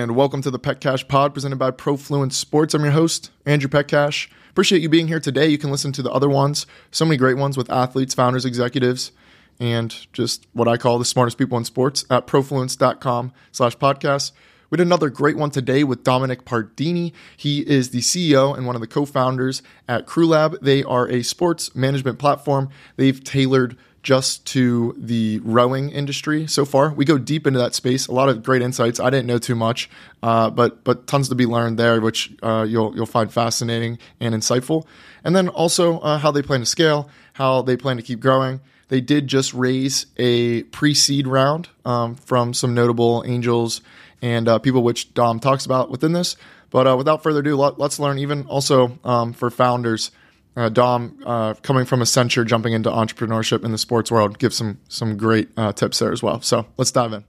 and 0.00 0.16
welcome 0.16 0.40
to 0.40 0.50
the 0.50 0.58
Petcash 0.58 1.06
Pod 1.06 1.34
presented 1.34 1.58
by 1.58 1.70
Profluence 1.70 2.34
Sports. 2.34 2.72
I'm 2.72 2.82
your 2.82 2.92
host, 2.92 3.30
Andrew 3.44 3.68
Petcash. 3.68 4.28
Appreciate 4.48 4.80
you 4.80 4.88
being 4.88 5.08
here 5.08 5.20
today. 5.20 5.46
You 5.48 5.58
can 5.58 5.70
listen 5.70 5.92
to 5.92 6.00
the 6.00 6.10
other 6.10 6.28
ones, 6.30 6.66
so 6.90 7.04
many 7.04 7.18
great 7.18 7.36
ones 7.36 7.58
with 7.58 7.70
athletes, 7.70 8.14
founders, 8.14 8.46
executives, 8.46 9.12
and 9.60 9.94
just 10.14 10.46
what 10.54 10.68
I 10.68 10.78
call 10.78 10.98
the 10.98 11.04
smartest 11.04 11.36
people 11.36 11.58
in 11.58 11.66
sports 11.66 12.06
at 12.08 12.26
profluence.com 12.26 13.32
slash 13.52 13.76
podcast. 13.76 14.32
We 14.70 14.78
had 14.78 14.86
another 14.86 15.10
great 15.10 15.36
one 15.36 15.50
today 15.50 15.84
with 15.84 16.02
Dominic 16.02 16.46
Pardini. 16.46 17.12
He 17.36 17.60
is 17.68 17.90
the 17.90 17.98
CEO 17.98 18.56
and 18.56 18.66
one 18.66 18.76
of 18.76 18.80
the 18.80 18.86
co-founders 18.86 19.62
at 19.86 20.06
CrewLab. 20.06 20.60
They 20.62 20.82
are 20.82 21.10
a 21.10 21.22
sports 21.22 21.74
management 21.74 22.18
platform. 22.18 22.70
They've 22.96 23.22
tailored 23.22 23.76
just 24.02 24.46
to 24.46 24.94
the 24.98 25.40
rowing 25.44 25.90
industry 25.90 26.46
so 26.46 26.64
far. 26.64 26.92
We 26.92 27.04
go 27.04 27.18
deep 27.18 27.46
into 27.46 27.58
that 27.58 27.74
space. 27.74 28.06
A 28.06 28.12
lot 28.12 28.28
of 28.28 28.42
great 28.42 28.62
insights. 28.62 28.98
I 28.98 29.10
didn't 29.10 29.26
know 29.26 29.38
too 29.38 29.54
much, 29.54 29.90
uh, 30.22 30.50
but 30.50 30.84
but 30.84 31.06
tons 31.06 31.28
to 31.28 31.34
be 31.34 31.46
learned 31.46 31.78
there, 31.78 32.00
which 32.00 32.32
uh, 32.42 32.66
you'll 32.68 32.94
you'll 32.94 33.06
find 33.06 33.32
fascinating 33.32 33.98
and 34.18 34.34
insightful. 34.34 34.86
And 35.22 35.36
then 35.36 35.48
also 35.48 35.98
uh, 36.00 36.18
how 36.18 36.30
they 36.30 36.42
plan 36.42 36.60
to 36.60 36.66
scale, 36.66 37.10
how 37.34 37.62
they 37.62 37.76
plan 37.76 37.96
to 37.96 38.02
keep 38.02 38.20
growing. 38.20 38.60
They 38.88 39.00
did 39.00 39.28
just 39.28 39.54
raise 39.54 40.06
a 40.16 40.64
pre-seed 40.64 41.26
round 41.26 41.68
um, 41.84 42.16
from 42.16 42.52
some 42.52 42.74
notable 42.74 43.22
angels 43.24 43.82
and 44.20 44.48
uh, 44.48 44.58
people 44.58 44.82
which 44.82 45.14
Dom 45.14 45.38
talks 45.38 45.64
about 45.64 45.90
within 45.90 46.12
this. 46.12 46.36
But 46.70 46.86
uh, 46.86 46.96
without 46.96 47.22
further 47.22 47.40
ado, 47.40 47.56
let, 47.56 47.80
us 47.80 47.98
learn 47.98 48.18
even 48.18 48.46
also 48.46 48.98
um, 49.04 49.32
for 49.32 49.50
founders 49.50 50.10
uh, 50.56 50.68
Dom, 50.68 51.18
uh, 51.24 51.54
coming 51.62 51.84
from 51.84 52.00
Accenture, 52.00 52.46
jumping 52.46 52.72
into 52.72 52.90
entrepreneurship 52.90 53.64
in 53.64 53.72
the 53.72 53.78
sports 53.78 54.10
world, 54.10 54.38
gives 54.38 54.56
some 54.56 54.78
some 54.88 55.16
great 55.16 55.48
uh, 55.56 55.72
tips 55.72 55.98
there 55.98 56.12
as 56.12 56.22
well. 56.22 56.40
So 56.40 56.66
let's 56.76 56.90
dive 56.90 57.12
in. 57.12 57.24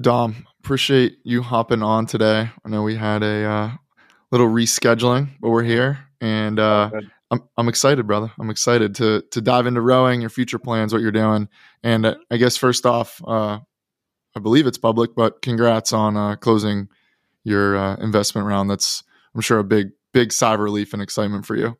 Dom, 0.00 0.46
appreciate 0.60 1.18
you 1.24 1.42
hopping 1.42 1.82
on 1.82 2.06
today. 2.06 2.50
I 2.64 2.68
know 2.68 2.82
we 2.82 2.96
had 2.96 3.22
a 3.22 3.44
uh, 3.44 3.70
little 4.30 4.48
rescheduling, 4.48 5.28
but 5.40 5.50
we're 5.50 5.62
here, 5.62 5.98
and 6.22 6.58
uh, 6.58 6.90
I'm 7.30 7.42
I'm 7.56 7.68
excited, 7.68 8.06
brother. 8.06 8.32
I'm 8.38 8.50
excited 8.50 8.94
to 8.96 9.22
to 9.30 9.40
dive 9.40 9.66
into 9.66 9.80
rowing, 9.80 10.20
your 10.20 10.30
future 10.30 10.58
plans, 10.58 10.92
what 10.92 11.02
you're 11.02 11.12
doing, 11.12 11.48
and 11.82 12.06
uh, 12.06 12.14
I 12.30 12.36
guess 12.36 12.56
first 12.56 12.86
off, 12.86 13.22
uh, 13.26 13.60
I 14.36 14.40
believe 14.40 14.66
it's 14.66 14.78
public, 14.78 15.14
but 15.14 15.42
congrats 15.42 15.92
on 15.92 16.16
uh, 16.16 16.36
closing 16.36 16.88
your 17.44 17.76
uh, 17.76 17.96
investment 17.96 18.46
round. 18.46 18.70
That's 18.70 19.04
I'm 19.34 19.40
sure 19.40 19.58
a 19.58 19.64
big 19.64 19.90
big 20.12 20.32
sigh 20.32 20.54
of 20.54 20.60
relief 20.60 20.92
and 20.92 21.02
excitement 21.02 21.46
for 21.46 21.56
you. 21.56 21.76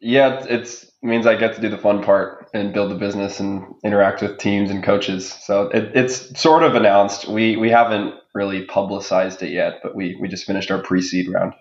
Yeah, 0.00 0.42
it 0.46 0.84
means 1.02 1.26
I 1.26 1.36
get 1.36 1.54
to 1.56 1.60
do 1.60 1.68
the 1.68 1.76
fun 1.76 2.02
part 2.02 2.48
and 2.54 2.72
build 2.72 2.90
the 2.90 2.94
business 2.94 3.38
and 3.38 3.74
interact 3.84 4.22
with 4.22 4.38
teams 4.38 4.70
and 4.70 4.82
coaches. 4.82 5.30
So 5.30 5.64
it, 5.68 5.92
it's 5.94 6.40
sort 6.40 6.62
of 6.62 6.74
announced. 6.74 7.28
We 7.28 7.56
we 7.56 7.68
haven't 7.68 8.14
really 8.34 8.64
publicized 8.64 9.42
it 9.42 9.50
yet, 9.50 9.80
but 9.82 9.94
we 9.94 10.16
we 10.18 10.28
just 10.28 10.46
finished 10.46 10.70
our 10.70 10.82
pre-seed 10.82 11.28
round. 11.28 11.52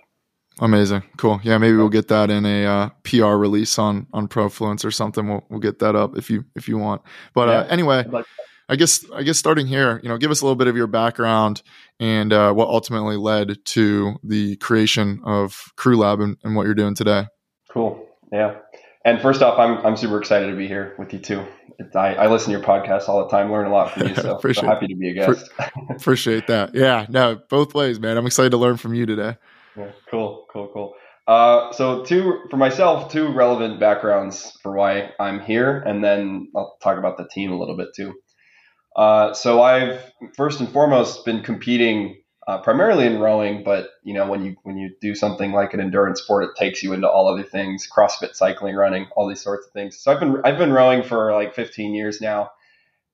Amazing, 0.62 1.04
cool. 1.18 1.40
Yeah, 1.44 1.58
maybe 1.58 1.78
we'll 1.78 1.90
get 1.90 2.10
that 2.10 2.30
in 2.30 2.46
a 2.46 2.66
uh, 2.66 2.90
PR 3.04 3.36
release 3.36 3.80
on 3.80 4.08
on 4.14 4.28
Profluence 4.28 4.84
or 4.84 4.92
something. 4.92 5.28
We'll 5.28 5.46
we'll 5.50 5.60
get 5.60 5.80
that 5.80 5.96
up 5.96 6.18
if 6.18 6.30
you 6.30 6.46
if 6.56 6.68
you 6.68 6.78
want. 6.78 7.02
But 7.34 7.50
uh, 7.50 7.52
yeah, 7.52 7.58
uh, 7.60 7.68
anyway, 7.68 8.06
like 8.10 8.26
I 8.68 8.76
guess 8.76 9.04
I 9.14 9.24
guess 9.24 9.38
starting 9.38 9.68
here, 9.68 10.00
you 10.04 10.10
know, 10.10 10.18
give 10.18 10.32
us 10.32 10.42
a 10.42 10.46
little 10.46 10.56
bit 10.56 10.68
of 10.68 10.76
your 10.76 10.88
background 10.88 11.64
and 12.00 12.32
uh, 12.34 12.54
what 12.54 12.68
ultimately 12.68 13.18
led 13.18 13.66
to 13.66 14.16
the 14.24 14.58
creation 14.58 15.22
of 15.26 15.72
CrewLab 15.78 16.24
and, 16.24 16.38
and 16.44 16.56
what 16.56 16.66
you're 16.66 16.76
doing 16.76 16.94
today. 16.94 17.26
Cool. 17.72 18.08
Yeah. 18.32 18.58
And 19.06 19.22
first 19.22 19.42
off, 19.42 19.58
I'm 19.58 19.84
I'm 19.86 19.98
super 19.98 20.20
excited 20.20 20.52
to 20.52 20.56
be 20.56 20.68
here 20.68 20.94
with 21.00 21.14
you 21.14 21.20
too. 21.20 21.46
I, 21.96 22.16
I 22.16 22.28
listen 22.28 22.52
to 22.52 22.60
your 22.60 22.68
podcast 22.68 23.08
all 23.08 23.24
the 23.24 23.30
time, 23.30 23.52
learn 23.52 23.66
a 23.66 23.72
lot 23.72 23.92
from 23.92 24.10
you. 24.10 24.16
So, 24.16 24.40
so 24.52 24.66
happy 24.66 24.88
to 24.88 24.96
be 24.96 25.10
a 25.10 25.14
guest. 25.14 25.50
appreciate 25.90 26.48
that. 26.48 26.76
Yeah, 26.76 27.06
no, 27.08 27.40
both 27.50 27.74
ways, 27.74 28.00
man. 28.00 28.18
I'm 28.18 28.28
excited 28.28 28.50
to 28.50 28.58
learn 28.58 28.76
from 28.76 28.94
you 28.94 29.06
today. 29.06 29.38
Cool, 30.10 30.46
cool, 30.52 30.70
cool. 30.74 30.94
Uh, 31.28 31.72
so 31.74 32.04
two 32.04 32.42
for 32.50 32.58
myself, 32.58 33.12
two 33.12 33.32
relevant 33.32 33.80
backgrounds 33.80 34.58
for 34.64 34.74
why 34.76 35.12
I'm 35.20 35.40
here, 35.40 35.78
and 35.78 36.04
then 36.04 36.52
I'll 36.56 36.78
talk 36.82 36.98
about 36.98 37.18
the 37.18 37.28
team 37.28 37.52
a 37.52 37.60
little 37.60 37.78
bit 37.78 37.90
too. 37.96 38.16
Uh, 38.96 39.34
so 39.34 39.62
I've 39.62 40.12
first 40.36 40.60
and 40.60 40.70
foremost 40.70 41.26
been 41.26 41.44
competing 41.44 42.22
uh, 42.48 42.58
primarily 42.62 43.06
in 43.06 43.20
rowing, 43.20 43.64
but 43.64 43.90
you 44.04 44.16
know 44.16 44.28
when 44.28 44.44
you 44.44 44.56
when 44.64 44.76
you 44.78 44.90
do 45.02 45.14
something 45.14 45.52
like 45.52 45.76
an 45.76 45.80
endurance 45.80 46.20
sport, 46.22 46.46
it 46.46 46.50
takes 46.58 46.82
you 46.82 46.94
into 46.94 47.08
all 47.08 47.28
other 47.32 47.44
things: 47.44 47.88
CrossFit, 47.96 48.34
cycling, 48.34 48.76
running, 48.76 49.06
all 49.16 49.30
these 49.30 49.42
sorts 49.42 49.68
of 49.68 49.74
things. 49.74 50.00
So 50.00 50.12
I've 50.12 50.20
been 50.20 50.42
I've 50.44 50.58
been 50.58 50.74
rowing 50.74 51.04
for 51.04 51.32
like 51.32 51.54
15 51.54 51.94
years 51.94 52.22
now, 52.22 52.50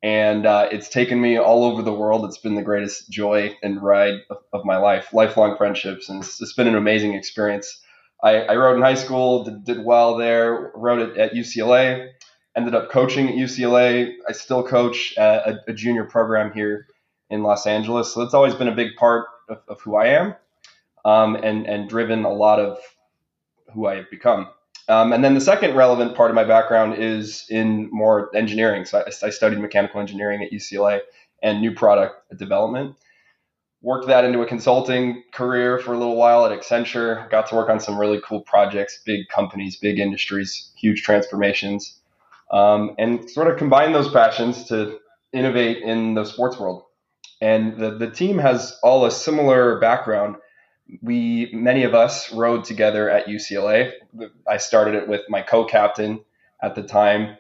and 0.05 0.45
uh, 0.45 0.69
it's 0.71 0.87
taken 0.87 1.19
me 1.19 1.35
all 1.37 1.63
over 1.63 1.81
the 1.81 1.91
world. 1.91 2.25
It's 2.25 2.37
been 2.37 2.53
the 2.53 2.61
greatest 2.61 3.09
joy 3.09 3.57
and 3.63 3.81
ride 3.81 4.19
of, 4.29 4.37
of 4.53 4.63
my 4.63 4.77
life, 4.77 5.11
lifelong 5.13 5.57
friendships, 5.57 6.09
and 6.09 6.23
it's, 6.23 6.39
it's 6.39 6.53
been 6.53 6.67
an 6.67 6.75
amazing 6.75 7.15
experience. 7.15 7.81
I, 8.21 8.41
I 8.41 8.55
rode 8.55 8.75
in 8.75 8.83
high 8.83 8.93
school, 8.93 9.45
did, 9.45 9.63
did 9.63 9.83
well 9.83 10.15
there, 10.15 10.71
rode 10.75 10.99
it 10.99 11.17
at 11.17 11.33
UCLA, 11.33 12.09
ended 12.55 12.75
up 12.75 12.91
coaching 12.91 13.29
at 13.29 13.33
UCLA. 13.33 14.13
I 14.29 14.33
still 14.33 14.61
coach 14.61 15.15
a, 15.17 15.57
a, 15.67 15.73
junior 15.73 16.03
program 16.03 16.53
here 16.53 16.85
in 17.31 17.41
Los 17.41 17.65
Angeles, 17.65 18.13
so 18.13 18.19
that's 18.19 18.35
always 18.35 18.53
been 18.53 18.67
a 18.67 18.75
big 18.75 18.95
part 18.97 19.25
of, 19.49 19.57
of 19.67 19.81
who 19.81 19.95
I 19.95 20.09
am, 20.09 20.35
um, 21.03 21.35
and 21.35 21.65
and 21.65 21.89
driven 21.89 22.25
a 22.25 22.31
lot 22.31 22.59
of 22.59 22.77
who 23.73 23.87
I 23.87 23.95
have 23.95 24.11
become. 24.11 24.49
Um, 24.87 25.13
and 25.13 25.23
then 25.23 25.33
the 25.33 25.41
second 25.41 25.75
relevant 25.75 26.15
part 26.15 26.29
of 26.29 26.35
my 26.35 26.43
background 26.43 26.95
is 27.01 27.45
in 27.49 27.89
more 27.91 28.35
engineering. 28.35 28.85
So 28.85 28.99
I, 28.99 29.25
I, 29.25 29.29
studied 29.31 29.59
mechanical 29.59 29.99
engineering 29.99 30.43
at 30.43 30.51
UCLA 30.51 30.99
and 31.41 31.59
new 31.59 31.73
product 31.73 32.37
development. 32.37 32.95
Worked 33.81 34.07
that 34.07 34.25
into 34.25 34.41
a 34.41 34.45
consulting 34.45 35.23
career 35.31 35.79
for 35.79 35.93
a 35.93 35.97
little 35.97 36.15
while 36.15 36.45
at 36.45 36.51
Accenture. 36.51 37.29
Got 37.31 37.47
to 37.47 37.55
work 37.55 37.69
on 37.69 37.79
some 37.79 37.97
really 37.97 38.21
cool 38.23 38.41
projects, 38.41 39.01
big 39.05 39.27
companies, 39.27 39.75
big 39.75 39.99
industries, 39.99 40.71
huge 40.75 41.01
transformations, 41.01 41.99
um, 42.51 42.95
and 42.99 43.29
sort 43.29 43.47
of 43.47 43.57
combine 43.57 43.91
those 43.91 44.11
passions 44.11 44.65
to 44.65 44.99
innovate 45.33 45.83
in 45.83 46.13
the 46.13 46.25
sports 46.25 46.59
world. 46.59 46.83
And 47.41 47.77
the, 47.77 47.91
the 47.97 48.09
team 48.09 48.37
has 48.37 48.77
all 48.81 49.05
a 49.05 49.11
similar 49.11 49.79
background 49.79 50.37
we 51.01 51.49
many 51.53 51.83
of 51.83 51.93
us 51.93 52.31
rode 52.33 52.63
together 52.63 53.09
at 53.09 53.27
UCLA. 53.27 53.93
I 54.47 54.57
started 54.57 54.95
it 54.95 55.07
with 55.07 55.21
my 55.29 55.41
co-captain 55.41 56.21
at 56.61 56.75
the 56.75 56.83
time, 56.83 57.37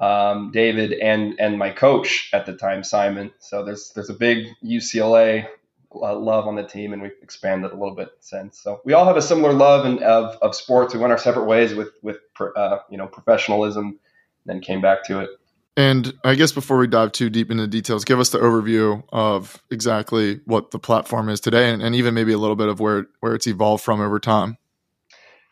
um, 0.00 0.50
David, 0.52 0.92
and 0.94 1.34
and 1.38 1.58
my 1.58 1.70
coach 1.70 2.30
at 2.32 2.46
the 2.46 2.54
time, 2.56 2.82
Simon. 2.84 3.32
So 3.38 3.64
there's 3.64 3.92
there's 3.94 4.10
a 4.10 4.14
big 4.14 4.46
UCLA 4.64 5.46
uh, 5.94 6.16
love 6.16 6.46
on 6.46 6.56
the 6.56 6.62
team, 6.62 6.92
and 6.92 7.02
we've 7.02 7.12
expanded 7.22 7.70
a 7.70 7.74
little 7.74 7.94
bit 7.94 8.10
since. 8.20 8.58
So 8.58 8.80
we 8.84 8.92
all 8.92 9.06
have 9.06 9.16
a 9.16 9.22
similar 9.22 9.52
love 9.52 9.84
and 9.86 10.00
of, 10.02 10.36
of 10.42 10.54
sports. 10.54 10.94
We 10.94 11.00
went 11.00 11.12
our 11.12 11.18
separate 11.18 11.44
ways 11.44 11.74
with 11.74 11.90
with 12.02 12.18
uh, 12.56 12.78
you 12.90 12.98
know 12.98 13.06
professionalism, 13.06 13.98
then 14.44 14.60
came 14.60 14.80
back 14.80 15.04
to 15.04 15.20
it. 15.20 15.30
And 15.76 16.14
I 16.24 16.34
guess 16.36 16.52
before 16.52 16.78
we 16.78 16.86
dive 16.86 17.12
too 17.12 17.28
deep 17.28 17.50
into 17.50 17.66
details, 17.66 18.06
give 18.06 18.18
us 18.18 18.30
the 18.30 18.38
overview 18.38 19.02
of 19.12 19.62
exactly 19.70 20.40
what 20.46 20.70
the 20.70 20.78
platform 20.78 21.28
is 21.28 21.38
today, 21.38 21.70
and, 21.70 21.82
and 21.82 21.94
even 21.94 22.14
maybe 22.14 22.32
a 22.32 22.38
little 22.38 22.56
bit 22.56 22.68
of 22.68 22.80
where 22.80 23.06
where 23.20 23.34
it's 23.34 23.46
evolved 23.46 23.84
from 23.84 24.00
over 24.00 24.18
time. 24.18 24.56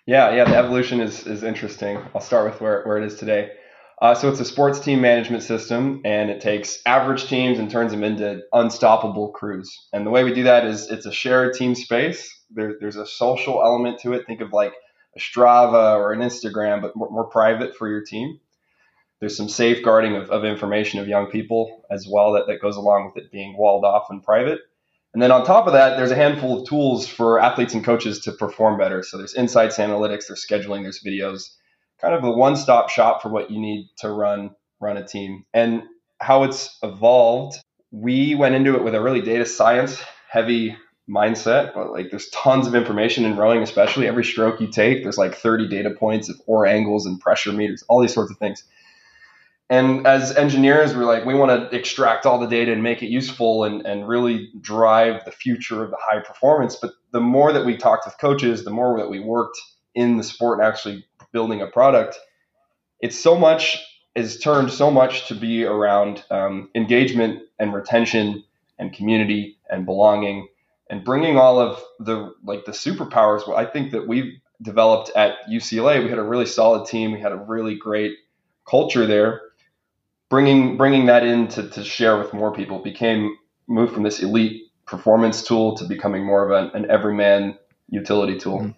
Yeah, 0.06 0.34
yeah, 0.34 0.44
the 0.44 0.56
evolution 0.56 1.00
is 1.00 1.26
is 1.26 1.42
interesting. 1.42 1.98
I'll 2.14 2.22
start 2.22 2.50
with 2.50 2.60
where 2.60 2.82
where 2.84 2.96
it 2.96 3.04
is 3.04 3.16
today. 3.16 3.50
Uh, 4.00 4.14
so 4.14 4.28
it's 4.28 4.40
a 4.40 4.44
sports 4.44 4.80
team 4.80 5.00
management 5.00 5.42
system, 5.42 6.00
and 6.04 6.30
it 6.30 6.40
takes 6.40 6.78
average 6.84 7.26
teams 7.26 7.58
and 7.58 7.70
turns 7.70 7.92
them 7.92 8.02
into 8.02 8.42
unstoppable 8.52 9.28
crews. 9.28 9.88
And 9.92 10.04
the 10.04 10.10
way 10.10 10.24
we 10.24 10.34
do 10.34 10.44
that 10.44 10.66
is 10.66 10.90
it's 10.90 11.06
a 11.06 11.12
shared 11.12 11.54
team 11.54 11.74
space. 11.74 12.28
There, 12.50 12.76
there's 12.80 12.96
a 12.96 13.06
social 13.06 13.62
element 13.62 14.00
to 14.00 14.12
it. 14.14 14.26
Think 14.26 14.40
of 14.40 14.52
like 14.52 14.72
a 15.16 15.20
Strava 15.20 15.96
or 15.96 16.12
an 16.12 16.20
Instagram, 16.20 16.82
but 16.82 16.96
more, 16.96 17.10
more 17.10 17.24
private 17.24 17.76
for 17.76 17.88
your 17.88 18.02
team. 18.02 18.40
There's 19.20 19.36
some 19.36 19.48
safeguarding 19.48 20.16
of, 20.16 20.30
of 20.30 20.44
information 20.44 21.00
of 21.00 21.08
young 21.08 21.26
people 21.26 21.84
as 21.90 22.06
well 22.10 22.32
that, 22.32 22.46
that 22.46 22.60
goes 22.60 22.76
along 22.76 23.06
with 23.06 23.24
it 23.24 23.32
being 23.32 23.56
walled 23.56 23.84
off 23.84 24.06
and 24.10 24.22
private. 24.22 24.60
And 25.14 25.22
then 25.22 25.30
on 25.30 25.44
top 25.44 25.66
of 25.66 25.72
that, 25.72 25.96
there's 25.96 26.10
a 26.10 26.16
handful 26.16 26.60
of 26.60 26.68
tools 26.68 27.06
for 27.06 27.38
athletes 27.38 27.72
and 27.72 27.84
coaches 27.84 28.18
to 28.20 28.32
perform 28.32 28.76
better. 28.76 29.02
So 29.02 29.16
there's 29.16 29.34
insights, 29.34 29.78
analytics, 29.78 30.26
there's 30.26 30.44
scheduling, 30.44 30.82
there's 30.82 31.02
videos, 31.04 31.54
kind 32.00 32.14
of 32.14 32.24
a 32.24 32.30
one-stop 32.30 32.90
shop 32.90 33.22
for 33.22 33.28
what 33.28 33.50
you 33.50 33.60
need 33.60 33.88
to 33.98 34.10
run 34.10 34.50
run 34.80 34.96
a 34.96 35.06
team. 35.06 35.44
And 35.54 35.84
how 36.20 36.42
it's 36.42 36.76
evolved, 36.82 37.56
we 37.90 38.34
went 38.34 38.56
into 38.56 38.74
it 38.74 38.82
with 38.82 38.94
a 38.94 39.00
really 39.00 39.20
data 39.20 39.46
science 39.46 40.02
heavy 40.28 40.76
mindset. 41.08 41.74
But 41.74 41.92
like 41.92 42.10
there's 42.10 42.28
tons 42.30 42.66
of 42.66 42.74
information 42.74 43.24
in 43.24 43.36
rowing, 43.36 43.62
especially 43.62 44.06
every 44.06 44.24
stroke 44.24 44.60
you 44.60 44.68
take, 44.68 45.02
there's 45.02 45.18
like 45.18 45.34
30 45.34 45.68
data 45.68 45.90
points 45.90 46.28
of 46.28 46.40
oar 46.46 46.66
angles 46.66 47.06
and 47.06 47.20
pressure 47.20 47.52
meters, 47.52 47.84
all 47.88 48.00
these 48.00 48.14
sorts 48.14 48.30
of 48.30 48.38
things. 48.38 48.64
And 49.70 50.06
as 50.06 50.36
engineers, 50.36 50.94
we're 50.94 51.06
like, 51.06 51.24
we 51.24 51.34
want 51.34 51.70
to 51.70 51.76
extract 51.76 52.26
all 52.26 52.38
the 52.38 52.46
data 52.46 52.72
and 52.72 52.82
make 52.82 53.02
it 53.02 53.08
useful 53.08 53.64
and, 53.64 53.84
and 53.86 54.06
really 54.06 54.50
drive 54.60 55.24
the 55.24 55.32
future 55.32 55.82
of 55.82 55.90
the 55.90 55.96
high 55.98 56.20
performance. 56.20 56.76
But 56.76 56.92
the 57.12 57.20
more 57.20 57.52
that 57.52 57.64
we 57.64 57.76
talked 57.76 58.04
with 58.04 58.18
coaches, 58.20 58.64
the 58.64 58.70
more 58.70 58.98
that 58.98 59.08
we 59.08 59.20
worked 59.20 59.58
in 59.94 60.18
the 60.18 60.22
sport 60.22 60.58
and 60.58 60.68
actually 60.68 61.06
building 61.32 61.62
a 61.62 61.66
product, 61.66 62.18
it's 63.00 63.18
so 63.18 63.36
much 63.36 63.82
is 64.14 64.38
turned 64.38 64.70
so 64.70 64.90
much 64.90 65.26
to 65.28 65.34
be 65.34 65.64
around 65.64 66.24
um, 66.30 66.70
engagement 66.74 67.42
and 67.58 67.74
retention 67.74 68.44
and 68.78 68.92
community 68.92 69.58
and 69.70 69.84
belonging 69.86 70.46
and 70.90 71.04
bringing 71.04 71.36
all 71.36 71.58
of 71.58 71.82
the 71.98 72.32
like 72.44 72.64
the 72.64 72.72
superpowers. 72.72 73.48
I 73.56 73.64
think 73.64 73.92
that 73.92 74.06
we've 74.06 74.34
developed 74.62 75.10
at 75.16 75.38
UCLA. 75.50 76.02
We 76.02 76.10
had 76.10 76.18
a 76.18 76.22
really 76.22 76.46
solid 76.46 76.86
team. 76.86 77.12
We 77.12 77.20
had 77.20 77.32
a 77.32 77.36
really 77.36 77.76
great 77.76 78.16
culture 78.68 79.06
there. 79.06 79.40
Bringing 80.34 80.76
bringing 80.76 81.06
that 81.06 81.24
in 81.24 81.46
to, 81.46 81.68
to 81.70 81.84
share 81.84 82.18
with 82.18 82.34
more 82.34 82.52
people 82.52 82.80
became 82.80 83.36
moved 83.68 83.94
from 83.94 84.02
this 84.02 84.20
elite 84.20 84.64
performance 84.84 85.44
tool 85.44 85.76
to 85.76 85.84
becoming 85.84 86.24
more 86.26 86.44
of 86.44 86.50
an, 86.50 86.72
an 86.74 86.90
everyman 86.90 87.56
utility 87.88 88.36
tool. 88.36 88.58
Mm-hmm. 88.58 88.70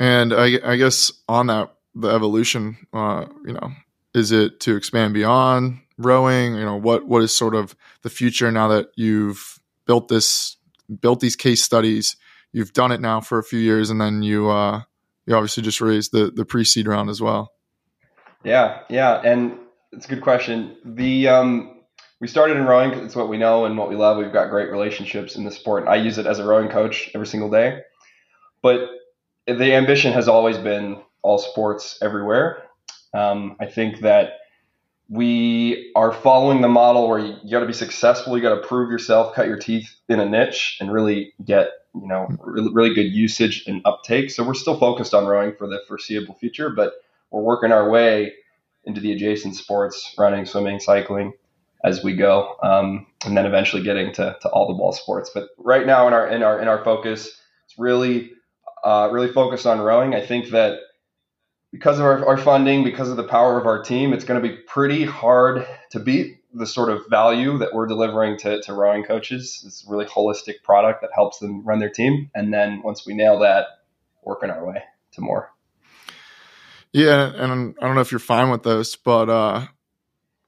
And 0.00 0.34
I, 0.34 0.58
I, 0.64 0.74
guess 0.74 1.12
on 1.28 1.46
that, 1.46 1.72
the 1.94 2.08
evolution, 2.08 2.76
uh, 2.92 3.26
you 3.46 3.52
know, 3.52 3.70
is 4.12 4.32
it 4.32 4.58
to 4.62 4.74
expand 4.74 5.14
beyond 5.14 5.78
rowing? 5.98 6.56
You 6.56 6.64
know, 6.64 6.74
what 6.74 7.06
what 7.06 7.22
is 7.22 7.32
sort 7.32 7.54
of 7.54 7.76
the 8.02 8.10
future 8.10 8.50
now 8.50 8.66
that 8.66 8.88
you've 8.96 9.60
built 9.86 10.08
this, 10.08 10.56
built 11.00 11.20
these 11.20 11.36
case 11.36 11.62
studies? 11.62 12.16
You've 12.50 12.72
done 12.72 12.90
it 12.90 13.00
now 13.00 13.20
for 13.20 13.38
a 13.38 13.44
few 13.44 13.60
years, 13.60 13.88
and 13.88 14.00
then 14.00 14.24
you 14.24 14.50
uh, 14.50 14.82
you 15.26 15.36
obviously 15.36 15.62
just 15.62 15.80
raised 15.80 16.10
the 16.10 16.32
the 16.34 16.44
pre 16.44 16.64
seed 16.64 16.88
round 16.88 17.08
as 17.08 17.20
well. 17.20 17.52
Yeah, 18.42 18.80
yeah, 18.90 19.20
and 19.24 19.58
it's 19.96 20.06
a 20.06 20.08
good 20.08 20.22
question. 20.22 20.76
The 20.84 21.28
um, 21.28 21.80
we 22.20 22.28
started 22.28 22.56
in 22.56 22.64
rowing 22.64 22.90
because 22.90 23.04
it's 23.04 23.16
what 23.16 23.28
we 23.28 23.38
know 23.38 23.64
and 23.64 23.76
what 23.76 23.88
we 23.88 23.96
love. 23.96 24.18
We've 24.18 24.32
got 24.32 24.50
great 24.50 24.70
relationships 24.70 25.36
in 25.36 25.44
the 25.44 25.50
sport. 25.50 25.86
I 25.88 25.96
use 25.96 26.18
it 26.18 26.26
as 26.26 26.38
a 26.38 26.44
rowing 26.44 26.68
coach 26.68 27.10
every 27.14 27.26
single 27.26 27.50
day, 27.50 27.82
but 28.62 28.90
the 29.46 29.74
ambition 29.74 30.12
has 30.12 30.28
always 30.28 30.58
been 30.58 31.02
all 31.22 31.38
sports 31.38 31.98
everywhere. 32.02 32.62
Um, 33.12 33.56
I 33.60 33.66
think 33.66 34.00
that 34.00 34.38
we 35.08 35.92
are 35.94 36.12
following 36.12 36.62
the 36.62 36.68
model 36.68 37.08
where 37.08 37.18
you, 37.18 37.36
you 37.44 37.50
got 37.50 37.60
to 37.60 37.66
be 37.66 37.72
successful. 37.72 38.36
You 38.36 38.42
got 38.42 38.60
to 38.60 38.66
prove 38.66 38.90
yourself, 38.90 39.34
cut 39.34 39.46
your 39.46 39.58
teeth 39.58 39.94
in 40.08 40.18
a 40.18 40.28
niche, 40.28 40.78
and 40.80 40.92
really 40.92 41.34
get 41.44 41.68
you 41.94 42.08
know 42.08 42.28
really, 42.40 42.72
really 42.72 42.94
good 42.94 43.12
usage 43.12 43.64
and 43.66 43.82
uptake. 43.84 44.30
So 44.30 44.44
we're 44.44 44.54
still 44.54 44.78
focused 44.78 45.14
on 45.14 45.26
rowing 45.26 45.54
for 45.54 45.66
the 45.66 45.80
foreseeable 45.86 46.34
future, 46.34 46.70
but 46.70 46.94
we're 47.30 47.42
working 47.42 47.72
our 47.72 47.90
way 47.90 48.32
into 48.86 49.00
the 49.00 49.12
adjacent 49.12 49.56
sports, 49.56 50.14
running, 50.18 50.46
swimming, 50.46 50.80
cycling, 50.80 51.32
as 51.84 52.02
we 52.02 52.16
go, 52.16 52.56
um, 52.62 53.06
and 53.24 53.36
then 53.36 53.46
eventually 53.46 53.82
getting 53.82 54.12
to, 54.12 54.36
to 54.40 54.48
all 54.48 54.68
the 54.68 54.74
ball 54.74 54.92
sports. 54.92 55.30
But 55.34 55.48
right 55.58 55.86
now 55.86 56.06
in 56.08 56.14
our 56.14 56.26
in 56.28 56.42
our 56.42 56.60
in 56.60 56.68
our 56.68 56.82
focus, 56.82 57.26
it's 57.66 57.78
really 57.78 58.32
uh, 58.82 59.08
really 59.12 59.32
focused 59.32 59.66
on 59.66 59.80
rowing. 59.80 60.14
I 60.14 60.24
think 60.24 60.50
that 60.50 60.78
because 61.72 61.98
of 61.98 62.04
our, 62.04 62.24
our 62.26 62.38
funding, 62.38 62.84
because 62.84 63.10
of 63.10 63.16
the 63.16 63.24
power 63.24 63.58
of 63.58 63.66
our 63.66 63.82
team, 63.82 64.12
it's 64.12 64.24
going 64.24 64.40
to 64.40 64.48
be 64.48 64.56
pretty 64.56 65.04
hard 65.04 65.66
to 65.90 65.98
beat 65.98 66.38
the 66.52 66.66
sort 66.66 66.88
of 66.88 67.02
value 67.10 67.58
that 67.58 67.74
we're 67.74 67.86
delivering 67.86 68.38
to, 68.38 68.62
to 68.62 68.72
rowing 68.72 69.02
coaches. 69.02 69.62
It's 69.66 69.84
a 69.84 69.90
really 69.90 70.04
holistic 70.06 70.62
product 70.62 71.00
that 71.00 71.10
helps 71.12 71.40
them 71.40 71.64
run 71.64 71.80
their 71.80 71.90
team. 71.90 72.30
And 72.32 72.54
then 72.54 72.80
once 72.82 73.04
we 73.04 73.12
nail 73.12 73.40
that, 73.40 73.66
working 74.22 74.50
our 74.50 74.64
way 74.64 74.84
to 75.12 75.20
more. 75.20 75.53
Yeah, 76.94 77.30
and 77.34 77.74
I 77.78 77.86
don't 77.86 77.94
know 77.94 78.00
if 78.00 78.10
you're 78.10 78.18
fine 78.18 78.48
with 78.48 78.62
this, 78.62 78.96
but 78.96 79.28
uh, 79.28 79.66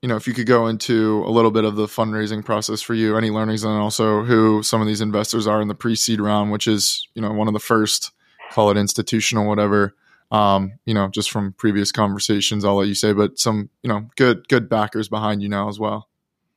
you 0.00 0.08
know, 0.08 0.16
if 0.16 0.26
you 0.26 0.32
could 0.32 0.46
go 0.46 0.68
into 0.68 1.22
a 1.26 1.30
little 1.30 1.50
bit 1.50 1.64
of 1.64 1.76
the 1.76 1.86
fundraising 1.86 2.42
process 2.42 2.80
for 2.80 2.94
you, 2.94 3.18
any 3.18 3.28
learnings, 3.28 3.64
and 3.64 3.74
also 3.74 4.22
who 4.22 4.62
some 4.62 4.80
of 4.80 4.86
these 4.86 5.02
investors 5.02 5.46
are 5.46 5.60
in 5.60 5.68
the 5.68 5.74
pre-seed 5.74 6.20
round, 6.20 6.50
which 6.50 6.66
is 6.66 7.06
you 7.14 7.20
know 7.20 7.32
one 7.32 7.48
of 7.48 7.52
the 7.52 7.60
first, 7.60 8.12
call 8.52 8.70
it 8.70 8.78
institutional, 8.78 9.46
whatever 9.46 9.94
um, 10.30 10.78
you 10.84 10.94
know, 10.94 11.08
just 11.08 11.30
from 11.30 11.52
previous 11.52 11.92
conversations, 11.92 12.64
I'll 12.64 12.76
let 12.76 12.88
you 12.88 12.94
say, 12.94 13.12
but 13.12 13.38
some, 13.38 13.70
you 13.82 13.88
know, 13.88 14.08
good, 14.16 14.48
good 14.48 14.68
backers 14.68 15.08
behind 15.08 15.42
you 15.42 15.48
now 15.48 15.68
as 15.68 15.78
well. 15.78 16.08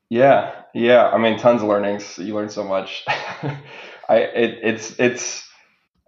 Yeah. 0.09 0.56
Yeah. 0.74 1.09
I 1.09 1.18
mean, 1.18 1.38
tons 1.38 1.62
of 1.62 1.68
learnings. 1.68 2.18
You 2.18 2.33
learn 2.33 2.50
so 2.50 2.63
much. 2.63 3.03
I, 3.07 4.18
it, 4.18 4.59
it's, 4.63 5.00
it's, 5.00 5.47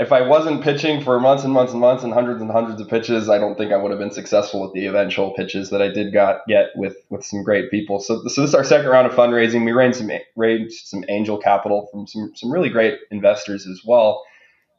if 0.01 0.11
I 0.11 0.23
wasn't 0.23 0.63
pitching 0.63 1.03
for 1.03 1.19
months 1.19 1.43
and 1.43 1.53
months 1.53 1.73
and 1.73 1.79
months 1.79 2.03
and 2.03 2.11
hundreds 2.11 2.41
and 2.41 2.49
hundreds 2.49 2.81
of 2.81 2.89
pitches, 2.89 3.29
I 3.29 3.37
don't 3.37 3.55
think 3.55 3.71
I 3.71 3.77
would 3.77 3.91
have 3.91 3.99
been 3.99 4.11
successful 4.11 4.59
with 4.59 4.73
the 4.73 4.87
eventual 4.87 5.31
pitches 5.35 5.69
that 5.69 5.79
I 5.79 5.89
did 5.89 6.11
got 6.11 6.39
get 6.47 6.69
with 6.75 6.97
with 7.11 7.23
some 7.23 7.43
great 7.43 7.69
people. 7.69 7.99
So, 7.99 8.15
so 8.27 8.41
this 8.41 8.49
is 8.49 8.55
our 8.55 8.63
second 8.63 8.89
round 8.89 9.05
of 9.05 9.13
fundraising. 9.13 9.63
We 9.63 9.73
raised 9.73 9.99
some 9.99 10.09
raised 10.35 10.87
some 10.87 11.05
angel 11.07 11.37
capital 11.37 11.87
from 11.91 12.07
some 12.07 12.31
some 12.35 12.51
really 12.51 12.69
great 12.69 12.97
investors 13.11 13.67
as 13.67 13.83
well. 13.85 14.23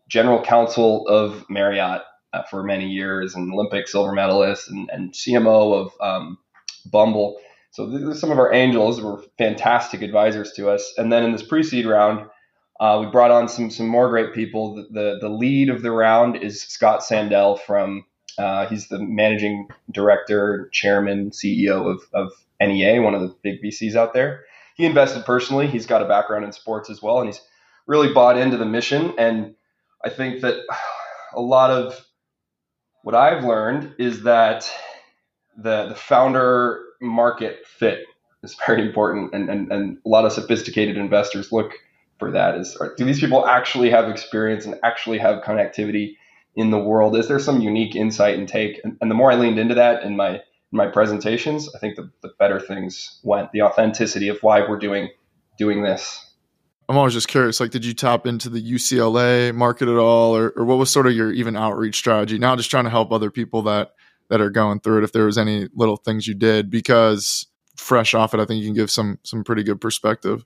General 0.09 0.43
Counsel 0.43 1.07
of 1.07 1.45
Marriott 1.49 2.03
uh, 2.33 2.43
for 2.51 2.65
many 2.65 2.89
years, 2.89 3.37
and 3.37 3.53
Olympic 3.53 3.87
silver 3.87 4.13
medalist, 4.13 4.69
and, 4.69 4.91
and 4.93 5.13
CMO 5.13 5.87
of 5.87 5.93
um, 6.01 6.37
Bumble. 6.91 7.39
So 7.71 7.87
these 7.87 8.03
are 8.03 8.15
some 8.15 8.33
of 8.33 8.41
our 8.41 8.53
angels 8.53 9.01
were 9.01 9.23
fantastic 9.39 10.03
advisors 10.03 10.51
to 10.55 10.69
us. 10.69 10.93
And 10.99 11.13
then 11.13 11.23
in 11.23 11.31
this 11.31 11.45
pre-seed 11.45 11.87
round, 11.87 12.29
uh, 12.81 12.99
we 13.05 13.11
brought 13.11 13.31
on 13.31 13.49
some 13.49 13.71
some 13.71 13.87
more 13.87 14.09
great 14.09 14.35
people. 14.35 14.75
The, 14.75 14.89
the, 14.91 15.19
the 15.21 15.29
lead 15.29 15.69
of 15.69 15.83
the 15.83 15.91
round 15.91 16.37
is 16.37 16.63
Scott 16.63 17.01
Sandell 17.01 17.59
from. 17.61 18.05
Uh, 18.39 18.67
he's 18.67 18.89
the 18.89 18.99
managing 18.99 19.69
director, 19.91 20.71
chairman, 20.73 21.31
CEO 21.31 21.87
of, 21.87 22.03
of 22.15 22.33
NEA, 22.63 23.03
one 23.03 23.15
of 23.15 23.21
the 23.21 23.37
big 23.43 23.63
VCs 23.63 23.95
out 23.95 24.15
there. 24.15 24.47
He 24.75 24.87
invested 24.87 25.27
personally. 25.27 25.67
He's 25.67 25.85
got 25.85 26.01
a 26.01 26.09
background 26.09 26.47
in 26.47 26.53
sports 26.53 26.89
as 26.89 27.03
well, 27.03 27.19
and 27.19 27.29
he's 27.29 27.43
really 27.87 28.13
bought 28.13 28.39
into 28.39 28.57
the 28.57 28.65
mission. 28.65 29.13
And 29.19 29.55
I 30.03 30.09
think 30.09 30.41
that 30.41 30.65
a 31.35 31.41
lot 31.43 31.71
of 31.71 32.07
what 33.03 33.15
I've 33.15 33.45
learned 33.45 33.95
is 33.99 34.23
that 34.23 34.71
the 35.57 35.89
the 35.91 35.95
founder 35.95 36.83
market 37.01 37.67
fit 37.67 38.05
is 38.43 38.57
very 38.67 38.87
important, 38.87 39.35
and, 39.35 39.51
and, 39.51 39.71
and 39.71 39.99
a 40.05 40.09
lot 40.09 40.25
of 40.25 40.33
sophisticated 40.33 40.97
investors 40.97 41.53
look 41.53 41.75
for 42.23 42.31
that. 42.31 42.55
Is 42.55 42.77
are, 42.77 42.95
do 42.95 43.05
these 43.05 43.21
people 43.21 43.47
actually 43.47 43.91
have 43.91 44.09
experience 44.09 44.65
and 44.65 44.77
actually 44.83 45.19
have 45.19 45.43
connectivity 45.43 46.17
in 46.55 46.71
the 46.71 46.79
world? 46.79 47.17
Is 47.17 47.29
there 47.29 47.39
some 47.39 47.61
unique 47.61 47.97
insight 47.97 48.39
and 48.39 48.49
take? 48.49 48.81
And, 48.85 48.97
and 49.01 49.11
the 49.11 49.15
more 49.15 49.33
I 49.33 49.35
leaned 49.35 49.59
into 49.59 49.75
that 49.75 50.05
in 50.05 50.17
my 50.17 50.35
in 50.35 50.77
my 50.79 50.87
presentations, 50.87 51.69
I 51.75 51.79
think 51.79 51.97
the, 51.97 52.11
the 52.23 52.31
better 52.39 52.61
things 52.61 53.21
went. 53.25 53.53
The 53.53 53.63
authenticity 53.63 54.29
of 54.29 54.39
why 54.43 54.61
we're 54.61 54.79
doing 54.79 55.11
doing 55.59 55.83
this 55.83 56.33
I'm 56.89 56.99
always 56.99 57.15
just 57.15 57.29
curious. 57.29 57.61
Like, 57.61 57.71
did 57.71 57.87
you 57.87 57.95
tap 57.95 58.27
into 58.27 58.51
the 58.51 58.61
UCLA 58.61 59.55
market 59.55 59.89
at 59.89 59.97
all, 59.97 60.37
or, 60.37 60.51
or 60.51 60.65
what 60.67 60.77
was 60.79 60.91
sort 60.91 61.07
of 61.07 61.15
your 61.15 61.33
even 61.33 61.57
outreach 61.57 61.97
strategy? 61.97 62.39
Now, 62.39 62.57
just 62.57 62.71
trying 62.71 62.85
to 62.85 62.91
help 62.91 63.13
other 63.13 63.31
people 63.31 63.63
that 63.63 63.95
that 64.29 64.41
are 64.41 64.51
going 64.51 64.81
through 64.81 64.99
it. 64.99 65.05
If 65.05 65.12
there 65.12 65.26
was 65.26 65.38
any 65.38 65.69
little 65.75 65.97
things 65.97 66.26
you 66.26 66.35
did, 66.35 66.71
because 66.71 67.47
fresh 67.76 68.14
off 68.14 68.35
it, 68.35 68.41
I 68.41 68.45
think 68.45 68.61
you 68.61 68.67
can 68.67 68.75
give 68.75 68.91
some 68.91 69.19
some 69.23 69.45
pretty 69.45 69.62
good 69.62 69.81
perspective. 69.81 70.45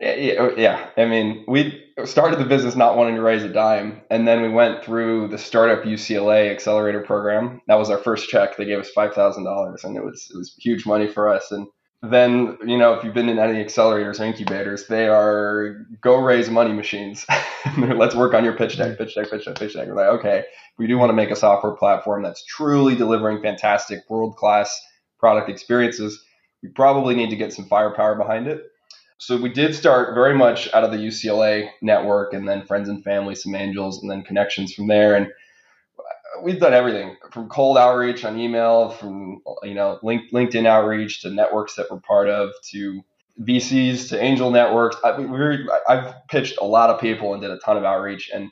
Yeah, 0.00 0.34
oh, 0.38 0.54
yeah. 0.56 0.88
I 0.96 1.04
mean, 1.04 1.44
we 1.46 1.84
started 2.06 2.38
the 2.38 2.46
business 2.46 2.74
not 2.74 2.96
wanting 2.96 3.16
to 3.16 3.22
raise 3.22 3.42
a 3.42 3.48
dime, 3.48 4.00
and 4.10 4.26
then 4.26 4.40
we 4.40 4.48
went 4.48 4.82
through 4.82 5.28
the 5.28 5.36
startup 5.36 5.84
UCLA 5.84 6.50
accelerator 6.50 7.02
program. 7.02 7.60
That 7.66 7.74
was 7.74 7.90
our 7.90 7.98
first 7.98 8.30
check. 8.30 8.56
They 8.56 8.64
gave 8.64 8.78
us 8.78 8.90
five 8.90 9.12
thousand 9.12 9.44
dollars, 9.44 9.84
and 9.84 9.96
it 9.98 10.04
was 10.04 10.30
it 10.32 10.38
was 10.38 10.54
huge 10.58 10.86
money 10.86 11.06
for 11.06 11.28
us. 11.28 11.52
And 11.52 11.66
then 12.02 12.56
you 12.66 12.78
know 12.78 12.94
if 12.94 13.04
you've 13.04 13.12
been 13.12 13.28
in 13.28 13.38
any 13.38 13.62
accelerators 13.62 14.20
or 14.20 14.24
incubators, 14.24 14.86
they 14.86 15.06
are 15.06 15.86
go 16.00 16.16
raise 16.16 16.48
money 16.48 16.72
machines. 16.72 17.26
Let's 17.76 18.14
work 18.14 18.32
on 18.32 18.42
your 18.42 18.56
pitch 18.56 18.78
deck, 18.78 18.96
pitch 18.96 19.14
deck, 19.14 19.30
pitch 19.30 19.44
deck, 19.44 19.58
pitch 19.58 19.74
deck. 19.74 19.86
We're 19.86 19.96
like, 19.96 20.18
okay, 20.20 20.44
we 20.78 20.86
do 20.86 20.96
want 20.96 21.10
to 21.10 21.14
make 21.14 21.30
a 21.30 21.36
software 21.36 21.74
platform 21.74 22.22
that's 22.22 22.42
truly 22.46 22.96
delivering 22.96 23.42
fantastic, 23.42 24.08
world 24.08 24.36
class 24.36 24.74
product 25.18 25.50
experiences. 25.50 26.24
We 26.62 26.70
probably 26.70 27.14
need 27.16 27.28
to 27.30 27.36
get 27.36 27.52
some 27.52 27.66
firepower 27.66 28.16
behind 28.16 28.46
it. 28.46 28.62
So 29.20 29.36
we 29.36 29.50
did 29.50 29.74
start 29.74 30.14
very 30.14 30.34
much 30.34 30.72
out 30.72 30.82
of 30.82 30.92
the 30.92 30.96
UCLA 30.96 31.68
network, 31.82 32.32
and 32.32 32.48
then 32.48 32.64
friends 32.64 32.88
and 32.88 33.04
family, 33.04 33.34
some 33.34 33.54
angels, 33.54 34.00
and 34.00 34.10
then 34.10 34.22
connections 34.22 34.72
from 34.72 34.86
there. 34.86 35.14
And 35.14 35.28
we've 36.42 36.58
done 36.58 36.72
everything 36.72 37.16
from 37.30 37.50
cold 37.50 37.76
outreach 37.76 38.24
on 38.24 38.40
email, 38.40 38.88
from 38.88 39.42
you 39.62 39.74
know 39.74 39.98
link, 40.02 40.32
LinkedIn 40.32 40.64
outreach 40.64 41.20
to 41.20 41.30
networks 41.30 41.74
that 41.74 41.90
we're 41.90 42.00
part 42.00 42.30
of 42.30 42.48
to 42.70 43.02
VCs 43.42 44.08
to 44.08 44.22
angel 44.22 44.50
networks. 44.50 44.96
I, 45.04 45.20
we 45.20 45.68
I've 45.86 46.14
pitched 46.28 46.56
a 46.58 46.64
lot 46.64 46.88
of 46.88 46.98
people 46.98 47.34
and 47.34 47.42
did 47.42 47.50
a 47.50 47.58
ton 47.58 47.76
of 47.76 47.84
outreach, 47.84 48.30
and 48.32 48.50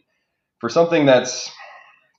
for 0.59 0.69
something 0.69 1.07
that's 1.07 1.51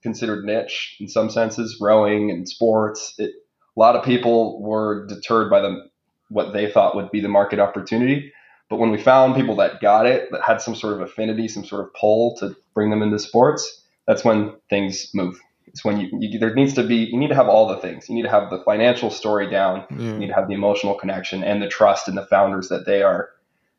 considered 0.01 0.43
niche 0.43 0.97
in 0.99 1.07
some 1.07 1.29
senses, 1.29 1.77
rowing 1.79 2.31
and 2.31 2.49
sports, 2.49 3.13
it, 3.19 3.29
a 3.29 3.79
lot 3.79 3.95
of 3.95 4.03
people 4.03 4.59
were 4.59 5.05
deterred 5.05 5.51
by 5.51 5.61
the 5.61 5.87
what 6.29 6.51
they 6.51 6.71
thought 6.71 6.95
would 6.95 7.11
be 7.11 7.21
the 7.21 7.27
market 7.27 7.59
opportunity. 7.59 8.33
But 8.69 8.77
when 8.77 8.91
we 8.91 8.99
found 8.99 9.35
people 9.35 9.55
that 9.57 9.81
got 9.81 10.05
it, 10.05 10.31
that 10.31 10.41
had 10.43 10.61
some 10.61 10.75
sort 10.75 10.93
of 10.93 11.01
affinity, 11.01 11.47
some 11.47 11.65
sort 11.65 11.85
of 11.85 11.93
pull 11.93 12.37
to 12.37 12.55
bring 12.75 12.91
them 12.91 13.01
into 13.01 13.17
sports, 13.17 13.83
that's 14.05 14.23
when 14.23 14.53
things 14.69 15.09
move. 15.13 15.39
It's 15.65 15.83
when 15.83 15.99
you, 15.99 16.09
you, 16.19 16.39
there 16.39 16.53
needs 16.53 16.73
to 16.73 16.83
be 16.83 16.95
you 16.95 17.17
need 17.17 17.29
to 17.29 17.35
have 17.35 17.47
all 17.47 17.67
the 17.67 17.77
things. 17.77 18.09
You 18.09 18.15
need 18.15 18.23
to 18.23 18.29
have 18.29 18.49
the 18.49 18.63
financial 18.63 19.09
story 19.09 19.49
down. 19.49 19.85
Yeah. 19.91 20.13
You 20.13 20.17
need 20.17 20.27
to 20.27 20.33
have 20.33 20.47
the 20.47 20.53
emotional 20.53 20.95
connection 20.95 21.43
and 21.43 21.61
the 21.61 21.67
trust 21.67 22.07
in 22.07 22.15
the 22.15 22.25
founders 22.25 22.69
that 22.69 22.85
they 22.85 23.01
are, 23.03 23.29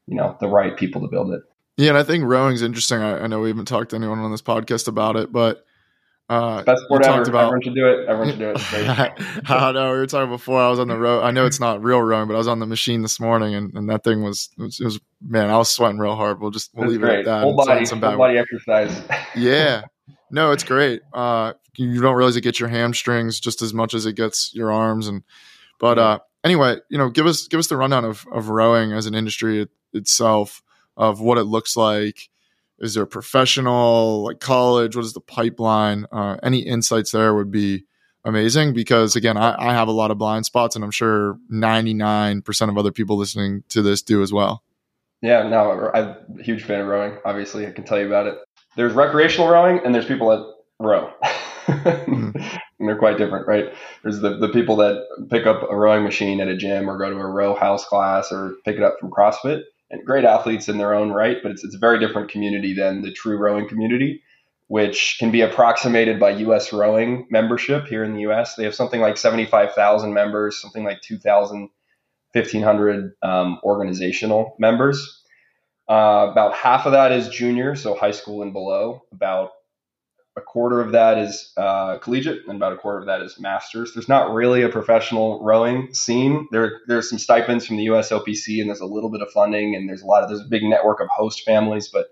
you 0.06 0.16
know, 0.16 0.36
the 0.40 0.48
right 0.48 0.76
people 0.76 1.00
to 1.00 1.08
build 1.08 1.32
it. 1.32 1.42
Yeah, 1.76 1.90
and 1.90 1.98
I 1.98 2.02
think 2.02 2.24
rowing's 2.24 2.62
interesting. 2.62 3.00
I, 3.00 3.20
I 3.20 3.26
know 3.26 3.40
we 3.40 3.48
haven't 3.48 3.66
talked 3.66 3.90
to 3.90 3.96
anyone 3.96 4.18
on 4.18 4.30
this 4.30 4.42
podcast 4.42 4.86
about 4.86 5.16
it, 5.16 5.32
but 5.32 5.64
Uh, 6.30 6.62
Best 6.62 6.84
sport 6.84 7.04
ever. 7.04 7.22
about- 7.22 7.46
Everyone 7.46 7.62
should 7.62 7.74
do 7.74 7.88
it. 7.88 8.08
Everyone 8.08 8.28
should 8.30 8.38
do 8.38 8.50
it. 8.50 8.60
Great. 8.70 9.50
I 9.50 9.72
know 9.72 9.92
we 9.92 9.98
were 9.98 10.06
talking 10.06 10.30
before. 10.30 10.60
I 10.60 10.68
was 10.70 10.78
on 10.78 10.86
the 10.86 10.96
road. 10.96 11.22
I 11.22 11.32
know 11.32 11.44
it's 11.44 11.58
not 11.58 11.82
real 11.82 12.00
rowing, 12.00 12.28
but 12.28 12.34
I 12.34 12.38
was 12.38 12.46
on 12.46 12.60
the 12.60 12.66
machine 12.66 13.02
this 13.02 13.18
morning, 13.18 13.52
and, 13.56 13.74
and 13.74 13.90
that 13.90 14.04
thing 14.04 14.22
was 14.22 14.48
it, 14.56 14.62
was 14.62 14.78
was 14.78 15.00
man. 15.20 15.50
I 15.50 15.58
was 15.58 15.68
sweating 15.70 15.98
real 15.98 16.14
hard. 16.14 16.40
We'll 16.40 16.52
just 16.52 16.70
we'll 16.72 16.88
leave 16.88 17.02
it 17.02 17.10
at 17.10 17.24
that. 17.24 17.42
Whole 17.42 17.56
body, 17.56 17.84
some 17.84 18.00
whole 18.00 18.16
body 18.16 18.38
exercise. 18.38 19.02
yeah. 19.36 19.82
No, 20.30 20.52
it's 20.52 20.62
great. 20.62 21.02
Uh, 21.12 21.54
you 21.76 22.00
don't 22.00 22.14
realize 22.14 22.36
it 22.36 22.42
gets 22.42 22.60
your 22.60 22.68
hamstrings 22.68 23.40
just 23.40 23.60
as 23.60 23.74
much 23.74 23.92
as 23.92 24.06
it 24.06 24.14
gets 24.14 24.54
your 24.54 24.70
arms. 24.70 25.08
And 25.08 25.24
but 25.80 25.98
uh, 25.98 26.18
anyway, 26.44 26.76
you 26.90 26.98
know, 26.98 27.10
give 27.10 27.26
us 27.26 27.48
give 27.48 27.58
us 27.58 27.66
the 27.66 27.76
rundown 27.76 28.04
of 28.04 28.24
of 28.32 28.50
rowing 28.50 28.92
as 28.92 29.06
an 29.06 29.16
industry 29.16 29.62
it, 29.62 29.70
itself, 29.92 30.62
of 30.96 31.20
what 31.20 31.38
it 31.38 31.44
looks 31.44 31.76
like. 31.76 32.28
Is 32.80 32.94
there 32.94 33.02
a 33.02 33.06
professional, 33.06 34.24
like 34.24 34.40
college? 34.40 34.96
What 34.96 35.04
is 35.04 35.12
the 35.12 35.20
pipeline? 35.20 36.06
Uh, 36.10 36.36
any 36.42 36.60
insights 36.60 37.10
there 37.10 37.34
would 37.34 37.50
be 37.50 37.84
amazing 38.24 38.72
because 38.74 39.16
again, 39.16 39.36
I, 39.36 39.54
I 39.58 39.72
have 39.72 39.88
a 39.88 39.92
lot 39.92 40.10
of 40.10 40.18
blind 40.18 40.46
spots, 40.46 40.76
and 40.76 40.84
I'm 40.84 40.90
sure 40.90 41.38
99% 41.52 42.68
of 42.68 42.78
other 42.78 42.92
people 42.92 43.16
listening 43.16 43.64
to 43.70 43.82
this 43.82 44.02
do 44.02 44.22
as 44.22 44.32
well. 44.32 44.62
Yeah, 45.22 45.42
no, 45.48 45.90
I'm 45.92 46.38
a 46.38 46.42
huge 46.42 46.64
fan 46.64 46.80
of 46.80 46.86
rowing. 46.86 47.18
Obviously, 47.24 47.66
I 47.66 47.72
can 47.72 47.84
tell 47.84 47.98
you 47.98 48.06
about 48.06 48.26
it. 48.26 48.38
There's 48.76 48.94
recreational 48.94 49.50
rowing, 49.50 49.80
and 49.84 49.94
there's 49.94 50.06
people 50.06 50.28
that 50.30 50.54
row, 50.78 51.12
and 51.68 52.34
they're 52.78 52.98
quite 52.98 53.18
different, 53.18 53.46
right? 53.46 53.66
There's 54.02 54.20
the, 54.20 54.38
the 54.38 54.48
people 54.48 54.76
that 54.76 55.04
pick 55.28 55.46
up 55.46 55.70
a 55.70 55.76
rowing 55.76 56.04
machine 56.04 56.40
at 56.40 56.48
a 56.48 56.56
gym 56.56 56.88
or 56.88 56.96
go 56.96 57.10
to 57.10 57.16
a 57.16 57.26
row 57.26 57.54
house 57.54 57.84
class 57.84 58.32
or 58.32 58.54
pick 58.64 58.76
it 58.76 58.82
up 58.82 58.96
from 58.98 59.10
CrossFit, 59.10 59.64
and 59.90 60.04
great 60.04 60.24
athletes 60.24 60.68
in 60.68 60.78
their 60.78 60.94
own 60.94 61.10
right, 61.10 61.38
but 61.42 61.50
it's, 61.50 61.64
it's 61.64 61.74
a 61.74 61.78
very 61.78 61.98
different 61.98 62.30
community 62.30 62.74
than 62.74 63.02
the 63.02 63.12
true 63.12 63.36
rowing 63.36 63.68
community, 63.68 64.22
which 64.68 65.16
can 65.18 65.30
be 65.30 65.40
approximated 65.40 66.20
by 66.20 66.30
U.S. 66.30 66.72
rowing 66.72 67.26
membership 67.30 67.86
here 67.86 68.04
in 68.04 68.14
the 68.14 68.20
U.S. 68.20 68.54
They 68.54 68.64
have 68.64 68.74
something 68.74 69.00
like 69.00 69.16
75,000 69.16 70.14
members, 70.14 70.60
something 70.60 70.84
like 70.84 71.02
2,000 71.02 71.70
1,500 72.32 73.14
um, 73.22 73.58
organizational 73.64 74.54
members. 74.58 75.22
Uh, 75.88 76.28
about 76.30 76.54
half 76.54 76.86
of 76.86 76.92
that 76.92 77.10
is 77.10 77.28
junior, 77.28 77.74
so 77.74 77.96
high 77.96 78.12
school 78.12 78.42
and 78.42 78.52
below. 78.52 79.02
About 79.12 79.50
a 80.40 80.44
quarter 80.44 80.80
of 80.80 80.92
that 80.92 81.18
is 81.18 81.52
uh, 81.56 81.98
collegiate, 81.98 82.46
and 82.46 82.56
about 82.56 82.72
a 82.72 82.76
quarter 82.76 82.98
of 82.98 83.06
that 83.06 83.22
is 83.22 83.38
masters. 83.38 83.92
There's 83.94 84.08
not 84.08 84.32
really 84.32 84.62
a 84.62 84.68
professional 84.68 85.42
rowing 85.42 85.92
scene. 85.92 86.48
There, 86.50 86.80
there's 86.88 87.08
some 87.08 87.18
stipends 87.18 87.66
from 87.66 87.76
the 87.76 87.86
USOPC, 87.86 88.60
and 88.60 88.68
there's 88.68 88.80
a 88.80 88.86
little 88.86 89.10
bit 89.10 89.22
of 89.22 89.30
funding, 89.30 89.74
and 89.76 89.88
there's 89.88 90.02
a 90.02 90.06
lot 90.06 90.22
of 90.22 90.28
there's 90.28 90.40
a 90.40 90.48
big 90.48 90.62
network 90.62 91.00
of 91.00 91.08
host 91.08 91.42
families, 91.44 91.88
but 91.88 92.06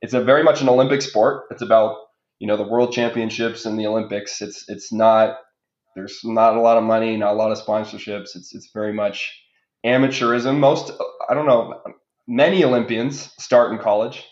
it's 0.00 0.14
a 0.14 0.22
very 0.22 0.42
much 0.42 0.60
an 0.60 0.68
Olympic 0.68 1.02
sport. 1.02 1.44
It's 1.50 1.62
about 1.62 1.96
you 2.38 2.46
know 2.46 2.56
the 2.56 2.68
World 2.68 2.92
Championships 2.92 3.66
and 3.66 3.78
the 3.78 3.86
Olympics. 3.86 4.40
It's 4.40 4.68
it's 4.68 4.92
not 4.92 5.38
there's 5.94 6.20
not 6.24 6.56
a 6.56 6.60
lot 6.60 6.78
of 6.78 6.84
money, 6.84 7.16
not 7.16 7.32
a 7.32 7.36
lot 7.36 7.50
of 7.50 7.58
sponsorships. 7.58 8.36
It's 8.36 8.54
it's 8.54 8.70
very 8.72 8.92
much 8.92 9.32
amateurism. 9.84 10.58
Most 10.58 10.92
I 11.28 11.34
don't 11.34 11.46
know. 11.46 11.80
Many 12.30 12.62
Olympians 12.62 13.32
start 13.38 13.72
in 13.72 13.78
college, 13.78 14.26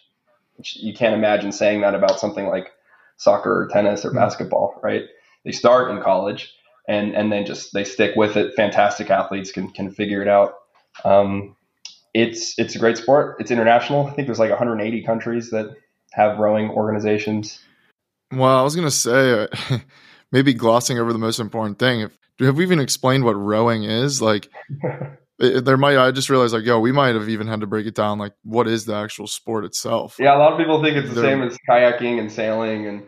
you 0.59 0.95
can't 0.95 1.15
imagine 1.15 1.53
saying 1.53 1.83
that 1.83 1.95
about 1.95 2.19
something 2.19 2.47
like 2.47 2.71
soccer 3.17 3.63
or 3.63 3.69
tennis 3.69 4.05
or 4.05 4.13
basketball, 4.13 4.79
right? 4.83 5.05
They 5.45 5.53
start 5.53 5.91
in 5.91 6.03
college 6.03 6.55
and 6.89 7.15
and 7.15 7.33
then 7.33 7.47
just 7.47 7.73
they 7.73 7.85
stick 7.85 8.17
with 8.17 8.37
it. 8.37 8.55
Fantastic 8.55 9.11
athletes 9.11 9.53
can 9.53 9.71
can 9.71 9.91
figure 9.91 10.23
it 10.23 10.29
out. 10.29 10.55
Um, 11.05 11.57
it's 12.15 12.59
it's 12.59 12.75
a 12.75 12.79
great 12.79 12.97
sport. 12.97 13.37
It's 13.41 13.51
international. 13.51 14.07
I 14.07 14.13
think 14.13 14.27
there's 14.27 14.39
like 14.39 14.51
180 14.51 15.03
countries 15.03 15.51
that 15.51 15.75
have 16.13 16.39
rowing 16.39 16.71
organizations. 16.71 17.61
Well, 18.33 18.59
I 18.59 18.63
was 18.63 18.75
gonna 18.75 18.91
say 18.91 19.45
uh, 19.45 19.47
maybe 20.33 20.55
glossing 20.55 20.99
over 20.99 21.13
the 21.13 21.19
most 21.19 21.39
important 21.39 21.79
thing. 21.79 22.01
If 22.01 22.17
have 22.41 22.57
we 22.57 22.65
even 22.65 22.81
explained 22.81 23.25
what 23.25 23.35
rowing 23.35 23.85
is? 23.85 24.21
Like, 24.21 24.49
it, 25.39 25.65
there 25.65 25.77
might. 25.77 25.97
I 25.99 26.11
just 26.11 26.31
realized, 26.31 26.55
like, 26.55 26.65
yo, 26.65 26.81
we 26.81 26.93
might 26.93 27.15
have 27.15 27.29
even 27.29 27.47
had 27.47 27.61
to 27.61 27.67
break 27.67 27.87
it 27.87 27.95
down. 27.95 28.19
Like, 28.19 28.33
what 28.43 28.67
is 28.67 28.85
the 28.87 28.95
actual 28.95 29.27
sport 29.27 29.65
itself? 29.65 30.17
Yeah, 30.19 30.37
a 30.37 30.39
lot 30.39 30.53
of 30.53 30.59
people 30.59 30.83
think 30.83 30.97
it's 30.97 31.09
the 31.09 31.21
They're- 31.21 31.31
same 31.31 31.43
as 31.43 31.57
kayaking 31.69 32.19
and 32.19 32.31
sailing, 32.33 32.87
and 32.87 33.03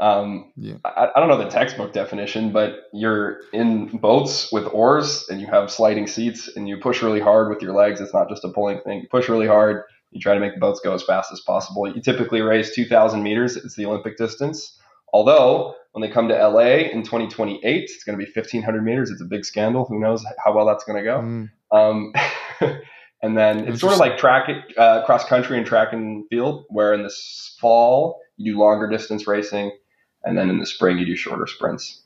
um, 0.00 0.52
Yeah. 0.56 0.74
I, 0.84 1.08
I 1.14 1.20
don't 1.20 1.28
know 1.28 1.38
the 1.38 1.48
textbook 1.50 1.92
definition, 1.92 2.50
but 2.52 2.84
you're 2.92 3.40
in 3.52 3.86
boats 3.98 4.50
with 4.52 4.64
oars 4.72 5.26
and 5.30 5.40
you 5.40 5.46
have 5.46 5.70
sliding 5.70 6.06
seats, 6.06 6.48
and 6.56 6.68
you 6.68 6.78
push 6.78 7.02
really 7.02 7.20
hard 7.20 7.48
with 7.48 7.62
your 7.62 7.72
legs. 7.74 8.00
It's 8.00 8.12
not 8.14 8.28
just 8.28 8.44
a 8.44 8.48
pulling 8.48 8.80
thing. 8.80 9.02
You 9.02 9.08
push 9.08 9.28
really 9.28 9.46
hard. 9.46 9.82
You 10.10 10.20
try 10.20 10.34
to 10.34 10.40
make 10.40 10.54
the 10.54 10.60
boats 10.60 10.80
go 10.82 10.92
as 10.92 11.02
fast 11.02 11.32
as 11.32 11.40
possible. 11.40 11.86
You 11.88 12.02
typically 12.02 12.40
race 12.42 12.74
2,000 12.74 13.22
meters. 13.22 13.56
It's 13.56 13.76
the 13.76 13.86
Olympic 13.86 14.16
distance. 14.18 14.78
Although 15.12 15.74
when 15.92 16.00
they 16.02 16.12
come 16.12 16.28
to 16.28 16.34
LA 16.34 16.88
in 16.90 17.02
2028, 17.02 17.60
it's 17.64 18.04
going 18.04 18.18
to 18.18 18.24
be 18.24 18.30
1,500 18.30 18.82
meters. 18.82 19.10
It's 19.10 19.20
a 19.20 19.26
big 19.26 19.44
scandal. 19.44 19.84
Who 19.84 20.00
knows 20.00 20.24
how 20.42 20.54
well 20.54 20.66
that's 20.66 20.84
going 20.84 21.02
to 21.02 21.04
go? 21.04 21.18
Mm, 21.20 21.50
Um, 21.70 22.12
and 23.22 23.36
then 23.36 23.68
it's 23.68 23.80
sort 23.80 23.92
of 23.92 23.98
like 23.98 24.16
track, 24.16 24.48
uh, 24.78 25.04
cross 25.04 25.24
country 25.26 25.58
and 25.58 25.66
track 25.66 25.92
and 25.92 26.26
field, 26.30 26.64
where 26.70 26.94
in 26.94 27.02
the 27.02 27.14
fall 27.60 28.20
you 28.36 28.54
do 28.54 28.58
longer 28.58 28.88
distance 28.88 29.26
racing, 29.26 29.70
and 30.24 30.36
then 30.36 30.48
in 30.48 30.58
the 30.58 30.66
spring 30.66 30.98
you 30.98 31.06
do 31.06 31.14
shorter 31.16 31.46
sprints. 31.46 32.02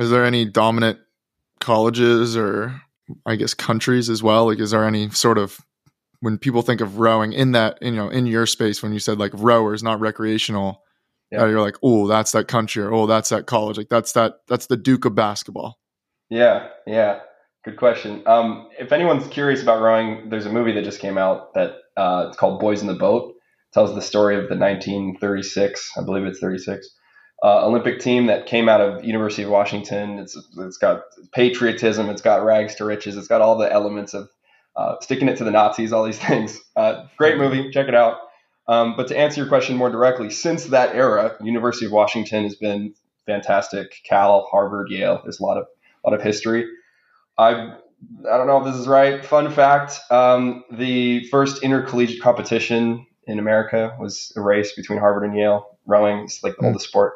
is 0.00 0.10
there 0.10 0.24
any 0.24 0.44
dominant 0.44 0.98
colleges 1.60 2.36
or 2.36 2.80
I 3.24 3.36
guess 3.36 3.54
countries 3.54 4.10
as 4.10 4.22
well? 4.22 4.46
Like, 4.46 4.58
is 4.58 4.72
there 4.72 4.84
any 4.84 5.10
sort 5.10 5.38
of 5.38 5.60
when 6.20 6.38
people 6.38 6.62
think 6.62 6.80
of 6.80 6.98
rowing 6.98 7.32
in 7.32 7.52
that 7.52 7.78
you 7.80 7.92
know 7.92 8.08
in 8.08 8.26
your 8.26 8.46
space 8.46 8.82
when 8.82 8.92
you 8.92 8.98
said 8.98 9.18
like 9.18 9.32
rowers, 9.34 9.82
not 9.84 10.00
recreational? 10.00 10.82
Yeah. 11.30 11.46
you're 11.46 11.60
like, 11.60 11.76
oh, 11.82 12.06
that's 12.06 12.32
that 12.32 12.48
country, 12.48 12.82
or 12.82 12.92
oh, 12.92 13.06
that's 13.06 13.28
that 13.28 13.46
college. 13.46 13.76
Like, 13.76 13.88
that's 13.88 14.12
that 14.12 14.40
that's 14.48 14.66
the 14.66 14.76
Duke 14.76 15.04
of 15.04 15.14
basketball. 15.14 15.78
Yeah, 16.30 16.68
yeah, 16.86 17.20
good 17.64 17.76
question. 17.76 18.22
Um, 18.26 18.68
if 18.78 18.92
anyone's 18.92 19.26
curious 19.28 19.62
about 19.62 19.80
rowing, 19.80 20.28
there's 20.30 20.46
a 20.46 20.52
movie 20.52 20.72
that 20.72 20.84
just 20.84 21.00
came 21.00 21.18
out 21.18 21.54
that 21.54 21.76
uh, 21.96 22.26
it's 22.28 22.36
called 22.36 22.60
Boys 22.60 22.80
in 22.80 22.86
the 22.86 22.94
Boat. 22.94 23.34
tells 23.72 23.94
the 23.94 24.02
story 24.02 24.36
of 24.36 24.48
the 24.48 24.56
1936, 24.56 25.90
I 25.98 26.04
believe 26.04 26.24
it's 26.24 26.38
36, 26.38 26.88
uh, 27.42 27.66
Olympic 27.66 28.00
team 28.00 28.26
that 28.26 28.46
came 28.46 28.68
out 28.68 28.80
of 28.80 29.04
University 29.04 29.42
of 29.42 29.50
Washington. 29.50 30.18
It's 30.18 30.36
it's 30.58 30.78
got 30.78 31.02
patriotism, 31.32 32.10
it's 32.10 32.22
got 32.22 32.44
rags 32.44 32.74
to 32.76 32.84
riches, 32.84 33.16
it's 33.16 33.28
got 33.28 33.40
all 33.40 33.56
the 33.56 33.72
elements 33.72 34.14
of 34.14 34.28
uh, 34.76 34.96
sticking 35.00 35.28
it 35.28 35.36
to 35.38 35.44
the 35.44 35.50
Nazis, 35.50 35.92
all 35.92 36.04
these 36.04 36.18
things. 36.28 36.60
Uh, 36.76 37.04
great 37.16 37.36
movie, 37.38 37.70
check 37.70 37.88
it 37.88 37.94
out. 37.94 38.18
Um, 38.68 38.94
but 38.96 39.08
to 39.08 39.16
answer 39.18 39.40
your 39.40 39.48
question 39.48 39.76
more 39.76 39.90
directly, 39.90 40.30
since 40.30 40.66
that 40.66 40.94
era, 40.94 41.36
University 41.42 41.86
of 41.86 41.92
Washington 41.92 42.44
has 42.44 42.54
been 42.54 42.94
fantastic. 43.26 43.94
Cal, 44.04 44.46
Harvard, 44.50 44.90
Yale. 44.90 45.20
There's 45.22 45.40
a 45.40 45.42
lot 45.44 45.56
of 45.56 45.66
a 46.04 46.10
lot 46.10 46.18
of 46.18 46.22
history. 46.22 46.66
I 47.38 47.52
I 48.30 48.36
don't 48.36 48.46
know 48.46 48.58
if 48.58 48.64
this 48.64 48.76
is 48.76 48.86
right. 48.86 49.24
Fun 49.24 49.50
fact: 49.50 49.98
um, 50.10 50.64
the 50.70 51.24
first 51.28 51.62
intercollegiate 51.62 52.20
competition 52.22 53.06
in 53.26 53.38
America 53.38 53.96
was 53.98 54.32
a 54.36 54.40
race 54.40 54.72
between 54.72 54.98
Harvard 54.98 55.24
and 55.24 55.36
Yale. 55.36 55.78
Rowing 55.86 56.24
is 56.24 56.40
like 56.42 56.54
the 56.56 56.60
Hmm. 56.60 56.66
oldest 56.66 56.86
sport. 56.88 57.14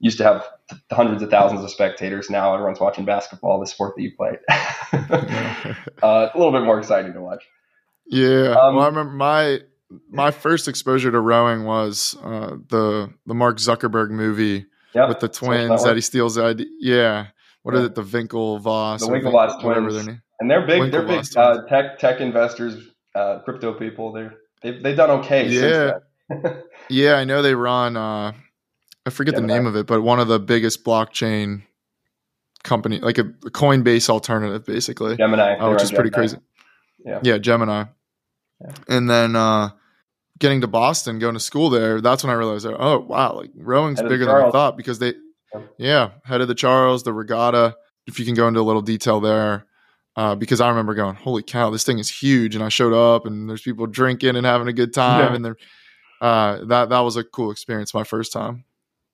Used 0.00 0.18
to 0.18 0.24
have 0.24 0.44
th- 0.68 0.80
hundreds 0.90 1.22
of 1.22 1.30
thousands 1.30 1.62
of 1.62 1.70
spectators. 1.70 2.28
Now 2.28 2.52
everyone's 2.54 2.80
watching 2.80 3.04
basketball, 3.04 3.60
the 3.60 3.66
sport 3.66 3.94
that 3.96 4.02
you 4.02 4.12
played. 4.16 4.38
uh, 6.02 6.28
a 6.34 6.36
little 6.36 6.52
bit 6.52 6.62
more 6.62 6.78
exciting 6.78 7.12
to 7.12 7.20
watch. 7.20 7.44
Yeah. 8.06 8.54
Um, 8.58 8.74
well, 8.76 8.84
I 8.84 8.88
remember 8.88 9.12
my 9.12 9.60
my 10.10 10.30
first 10.30 10.68
exposure 10.68 11.10
to 11.10 11.20
rowing 11.20 11.64
was 11.64 12.16
uh, 12.22 12.56
the 12.68 13.10
the 13.26 13.34
Mark 13.34 13.58
Zuckerberg 13.58 14.10
movie 14.10 14.66
Yep. 14.94 15.08
with 15.08 15.20
the 15.20 15.28
twins 15.28 15.68
Network. 15.70 15.82
that 15.86 15.94
he 15.96 16.00
steals. 16.00 16.36
The 16.36 16.44
idea. 16.44 16.66
Yeah. 16.80 17.26
What 17.62 17.74
is 17.74 17.80
Yeah. 17.80 17.86
it? 17.86 17.94
The 17.96 18.02
Winklevoss. 18.04 19.00
The 19.00 19.06
Winklevoss 19.06 19.48
Wink- 19.48 19.64
whatever 19.64 19.88
twins. 19.88 19.94
their 20.04 20.14
name. 20.14 20.22
and 20.40 20.50
they're 20.50 20.66
big. 20.66 20.92
They're 20.92 21.02
big 21.06 21.24
uh, 21.36 21.62
tech 21.68 21.98
tech 21.98 22.20
investors, 22.20 22.76
uh, 23.14 23.40
crypto 23.40 23.72
people. 23.74 24.12
They're 24.12 24.34
they've, 24.62 24.80
they've 24.82 24.96
done 24.96 25.10
okay. 25.20 25.48
Yeah. 25.48 25.92
Yeah, 26.90 27.14
I 27.14 27.24
know 27.24 27.40
they 27.42 27.54
run. 27.54 27.96
Uh, 27.96 28.32
I 29.06 29.10
forget 29.10 29.34
the 29.34 29.40
name 29.40 29.66
of 29.66 29.74
it, 29.76 29.86
but 29.86 30.02
one 30.02 30.20
of 30.20 30.28
the 30.28 30.38
biggest 30.38 30.84
blockchain 30.84 31.62
company, 32.62 32.98
like 33.00 33.18
a 33.18 33.24
Coinbase 33.24 34.08
alternative, 34.10 34.64
basically. 34.66 35.16
Gemini, 35.16 35.56
uh, 35.56 35.70
which 35.70 35.82
is 35.82 35.90
on 35.90 35.94
pretty 35.96 36.10
crazy. 36.10 36.38
Yeah. 37.04 37.20
Yeah, 37.22 37.38
Gemini. 37.38 37.84
Yeah. 38.60 38.70
And 38.88 39.08
then 39.10 39.34
uh, 39.36 39.70
getting 40.38 40.60
to 40.62 40.66
Boston, 40.66 41.18
going 41.18 41.34
to 41.34 41.40
school 41.40 41.70
there, 41.70 42.00
that's 42.00 42.24
when 42.24 42.30
I 42.30 42.34
realized, 42.36 42.66
oh 42.66 42.98
wow, 43.00 43.34
like 43.34 43.50
rowing's 43.56 44.00
Head 44.00 44.08
bigger 44.08 44.26
than 44.26 44.34
I 44.34 44.50
thought 44.50 44.76
because 44.76 44.98
they, 44.98 45.14
Yeah. 45.78 46.10
head 46.24 46.40
of 46.40 46.48
the 46.48 46.54
Charles, 46.54 47.02
the 47.04 47.12
regatta. 47.12 47.76
If 48.06 48.18
you 48.18 48.24
can 48.24 48.34
go 48.34 48.48
into 48.48 48.60
a 48.60 48.62
little 48.62 48.82
detail 48.82 49.20
there, 49.20 49.66
uh, 50.16 50.34
because 50.34 50.60
I 50.60 50.68
remember 50.68 50.94
going, 50.94 51.14
holy 51.16 51.42
cow, 51.42 51.70
this 51.70 51.84
thing 51.84 51.98
is 51.98 52.10
huge, 52.10 52.54
and 52.54 52.62
I 52.64 52.68
showed 52.68 52.92
up 52.92 53.26
and 53.26 53.48
there's 53.48 53.62
people 53.62 53.86
drinking 53.86 54.36
and 54.36 54.44
having 54.44 54.68
a 54.68 54.72
good 54.72 54.92
time, 54.92 55.30
Yeah. 55.30 55.34
and 55.36 55.44
there, 55.44 55.56
uh, 56.20 56.64
that 56.66 56.88
that 56.90 57.00
was 57.00 57.16
a 57.16 57.24
cool 57.24 57.50
experience 57.50 57.94
my 57.94 58.04
first 58.04 58.32
time. 58.32 58.64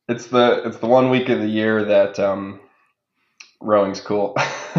It's 0.08 0.26
the 0.26 0.62
it's 0.66 0.78
the 0.78 0.86
one 0.86 1.08
week 1.10 1.28
of 1.28 1.38
the 1.40 1.46
year 1.48 1.84
that 1.84 2.18
um, 2.18 2.58
rowing's 3.60 4.00
cool, 4.00 4.34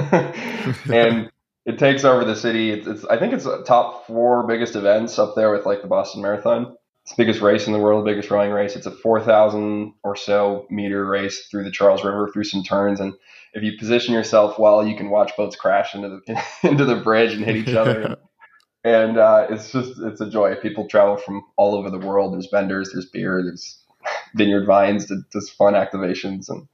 and 0.91 1.31
it 1.65 1.77
takes 1.77 2.03
over 2.03 2.25
the 2.25 2.35
city. 2.35 2.71
It's, 2.71 2.87
it's 2.87 3.05
I 3.05 3.17
think 3.17 3.33
it's 3.33 3.47
top 3.65 4.07
four 4.07 4.47
biggest 4.47 4.75
events 4.75 5.19
up 5.19 5.35
there 5.35 5.51
with 5.51 5.65
like 5.65 5.81
the 5.81 5.87
Boston 5.87 6.21
Marathon. 6.21 6.75
It's 7.03 7.15
the 7.15 7.23
biggest 7.23 7.41
race 7.41 7.65
in 7.65 7.73
the 7.73 7.79
world, 7.79 8.05
the 8.05 8.11
biggest 8.11 8.29
rowing 8.29 8.51
race. 8.51 8.75
It's 8.75 8.85
a 8.85 8.91
4,000 8.91 9.93
or 10.03 10.15
so 10.15 10.67
meter 10.69 11.03
race 11.03 11.47
through 11.47 11.63
the 11.63 11.71
Charles 11.71 12.03
River 12.03 12.29
through 12.31 12.43
some 12.43 12.63
turns. 12.63 12.99
And 12.99 13.13
if 13.53 13.63
you 13.63 13.77
position 13.77 14.13
yourself 14.13 14.59
well, 14.59 14.85
you 14.85 14.95
can 14.95 15.09
watch 15.09 15.35
boats 15.35 15.55
crash 15.55 15.95
into 15.95 16.09
the 16.09 16.43
into 16.63 16.85
the 16.85 16.97
bridge 16.97 17.33
and 17.33 17.43
hit 17.43 17.55
each 17.55 17.75
other. 17.75 18.17
and 18.83 19.17
uh, 19.17 19.47
it's 19.49 19.71
just 19.71 19.99
it's 19.99 20.21
a 20.21 20.29
joy. 20.29 20.55
People 20.55 20.87
travel 20.87 21.17
from 21.17 21.43
all 21.57 21.75
over 21.75 21.89
the 21.89 21.99
world. 21.99 22.33
There's 22.33 22.49
vendors, 22.49 22.91
there's 22.91 23.05
beer, 23.05 23.41
there's 23.43 23.77
vineyard 24.35 24.65
vines, 24.65 25.11
just 25.31 25.53
fun 25.53 25.73
activations, 25.73 26.49
and 26.49 26.67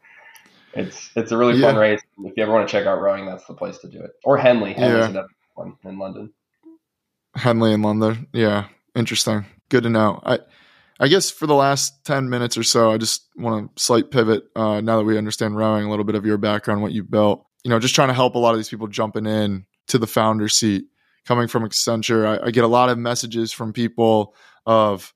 it's 0.74 1.12
it's 1.16 1.32
a 1.32 1.38
really 1.38 1.58
yeah. 1.58 1.68
fun 1.68 1.76
race. 1.78 2.02
If 2.20 2.34
you 2.36 2.44
ever 2.44 2.52
want 2.52 2.68
to 2.68 2.72
check 2.72 2.86
out 2.86 3.02
rowing, 3.02 3.26
that's 3.26 3.46
the 3.46 3.54
place 3.54 3.78
to 3.80 3.88
do 3.88 4.02
it. 4.02 4.12
Or 4.24 4.38
Henley, 4.38 4.74
Henley's 4.74 5.14
yeah. 5.14 5.24
one 5.56 5.76
in 5.84 5.98
London. 5.98 6.34
Henley 7.36 7.74
in 7.74 7.82
London, 7.82 8.28
yeah, 8.34 8.68
interesting. 8.96 9.46
Good 9.70 9.84
to 9.84 9.90
know. 9.90 10.22
I 10.26 10.40
I 11.00 11.08
guess 11.08 11.30
for 11.30 11.48
the 11.48 11.56
last 11.56 12.04
ten 12.06 12.30
minutes 12.30 12.58
or 12.58 12.64
so, 12.64 12.92
I 12.92 12.98
just 12.98 13.28
want 13.36 13.76
to 13.76 13.84
slight 13.84 14.12
pivot. 14.12 14.46
Uh, 14.56 14.82
now 14.82 14.98
that 14.98 15.04
we 15.04 15.18
understand 15.18 15.56
rowing, 15.56 15.86
a 15.86 15.90
little 15.90 16.06
bit 16.06 16.16
of 16.16 16.26
your 16.26 16.38
background, 16.38 16.82
what 16.82 16.92
you've 16.92 17.12
built. 17.12 17.46
You 17.64 17.70
know, 17.70 17.80
just 17.80 17.96
trying 17.96 18.08
to 18.08 18.14
help 18.14 18.36
a 18.36 18.40
lot 18.40 18.52
of 18.52 18.58
these 18.58 18.70
people 18.70 18.88
jumping 18.88 19.26
in 19.26 19.66
to 19.88 19.98
the 19.98 20.08
founder 20.08 20.48
seat. 20.48 20.86
Coming 21.26 21.50
from 21.50 21.64
Accenture, 21.64 22.26
I, 22.26 22.48
I 22.48 22.52
get 22.52 22.64
a 22.64 22.68
lot 22.68 22.90
of 22.90 22.98
messages 22.98 23.52
from 23.52 23.74
people 23.74 24.34
of 24.66 25.14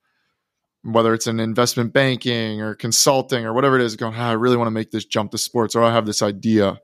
whether 0.83 1.13
it's 1.13 1.27
an 1.27 1.39
investment 1.39 1.93
banking 1.93 2.61
or 2.61 2.75
consulting 2.75 3.45
or 3.45 3.53
whatever 3.53 3.77
it 3.77 3.83
is, 3.83 3.95
going, 3.95 4.15
oh, 4.15 4.19
I 4.19 4.33
really 4.33 4.57
want 4.57 4.67
to 4.67 4.71
make 4.71 4.91
this 4.91 5.05
jump 5.05 5.31
to 5.31 5.37
sports, 5.37 5.75
or 5.75 5.83
I 5.83 5.93
have 5.93 6.05
this 6.05 6.21
idea. 6.21 6.79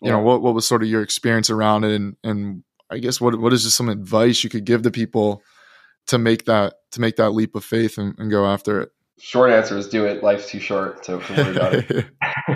You 0.00 0.10
yeah. 0.10 0.12
know, 0.12 0.20
what 0.20 0.42
what 0.42 0.54
was 0.54 0.66
sort 0.66 0.82
of 0.82 0.88
your 0.88 1.02
experience 1.02 1.50
around 1.50 1.84
it, 1.84 1.92
and 1.92 2.16
and 2.24 2.64
I 2.90 2.98
guess 2.98 3.20
what 3.20 3.38
what 3.38 3.52
is 3.52 3.64
just 3.64 3.76
some 3.76 3.88
advice 3.88 4.44
you 4.44 4.50
could 4.50 4.64
give 4.64 4.82
to 4.82 4.90
people 4.90 5.42
to 6.08 6.18
make 6.18 6.44
that 6.46 6.74
to 6.92 7.00
make 7.00 7.16
that 7.16 7.30
leap 7.30 7.54
of 7.54 7.64
faith 7.64 7.96
and, 7.98 8.18
and 8.18 8.30
go 8.30 8.46
after 8.46 8.80
it? 8.80 8.90
Short 9.18 9.52
answer 9.52 9.78
is 9.78 9.88
do 9.88 10.04
it. 10.04 10.22
Life's 10.22 10.50
too 10.50 10.58
short 10.58 11.02
to, 11.04 11.18
to 11.18 11.32
worry 11.34 11.56
about 11.56 11.74
it. 11.74 11.88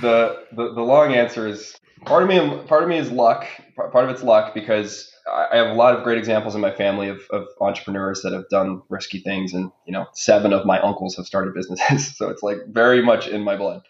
the, 0.00 0.44
the 0.52 0.74
the 0.74 0.82
long 0.82 1.12
answer 1.12 1.48
is 1.48 1.76
part 2.06 2.22
of 2.22 2.28
me 2.28 2.38
part 2.66 2.82
of 2.82 2.88
me 2.88 2.98
is 2.98 3.10
luck. 3.10 3.46
Part 3.76 4.04
of 4.04 4.10
it's 4.10 4.22
luck 4.22 4.54
because 4.54 5.09
I 5.26 5.56
have 5.56 5.68
a 5.68 5.74
lot 5.74 5.96
of 5.96 6.04
great 6.04 6.18
examples 6.18 6.54
in 6.54 6.60
my 6.60 6.70
family 6.70 7.08
of, 7.08 7.20
of 7.30 7.46
entrepreneurs 7.60 8.22
that 8.22 8.32
have 8.32 8.48
done 8.48 8.82
risky 8.88 9.20
things, 9.20 9.52
and 9.52 9.70
you 9.86 9.92
know, 9.92 10.06
seven 10.14 10.52
of 10.52 10.66
my 10.66 10.80
uncles 10.80 11.16
have 11.16 11.26
started 11.26 11.54
businesses, 11.54 12.16
so 12.16 12.28
it's 12.28 12.42
like 12.42 12.58
very 12.68 13.02
much 13.02 13.28
in 13.28 13.42
my 13.42 13.56
blood. 13.56 13.82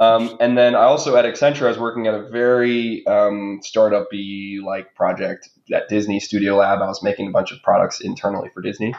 Um, 0.00 0.38
and 0.40 0.56
then 0.56 0.74
I 0.74 0.84
also 0.84 1.14
at 1.16 1.26
Accenture, 1.26 1.66
I 1.66 1.68
was 1.68 1.78
working 1.78 2.06
at 2.06 2.14
a 2.14 2.22
very 2.30 3.06
um, 3.06 3.60
startup-y 3.62 4.58
like 4.64 4.94
project 4.94 5.50
at 5.74 5.90
Disney 5.90 6.20
Studio 6.20 6.56
Lab. 6.56 6.80
I 6.80 6.86
was 6.86 7.02
making 7.02 7.28
a 7.28 7.30
bunch 7.30 7.52
of 7.52 7.62
products 7.62 8.00
internally 8.00 8.48
for 8.54 8.62
Disney. 8.62 8.94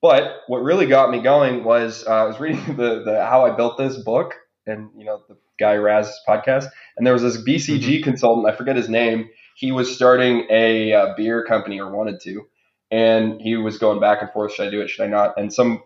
But 0.00 0.42
what 0.46 0.58
really 0.58 0.86
got 0.86 1.10
me 1.10 1.20
going 1.20 1.64
was 1.64 2.06
uh, 2.06 2.12
I 2.12 2.24
was 2.24 2.38
reading 2.38 2.64
the, 2.76 3.02
the 3.04 3.26
How 3.26 3.44
I 3.44 3.56
Built 3.56 3.76
This 3.76 3.96
book, 3.96 4.34
and 4.66 4.90
you 4.96 5.04
know 5.04 5.22
the 5.28 5.36
Guy 5.58 5.74
Raz's 5.74 6.20
podcast, 6.28 6.68
and 6.96 7.04
there 7.04 7.12
was 7.12 7.22
this 7.22 7.38
BCG 7.38 7.80
mm-hmm. 7.80 8.04
consultant. 8.04 8.46
I 8.46 8.56
forget 8.56 8.76
his 8.76 8.88
name 8.88 9.28
he 9.56 9.72
was 9.72 9.92
starting 9.92 10.46
a 10.50 10.92
uh, 10.92 11.14
beer 11.16 11.42
company 11.42 11.80
or 11.80 11.90
wanted 11.90 12.20
to, 12.20 12.46
and 12.90 13.40
he 13.40 13.56
was 13.56 13.78
going 13.78 14.00
back 14.00 14.20
and 14.20 14.30
forth: 14.30 14.52
should 14.52 14.68
I 14.68 14.70
do 14.70 14.82
it? 14.82 14.88
Should 14.88 15.04
I 15.04 15.08
not? 15.08 15.34
And 15.38 15.52
some 15.52 15.82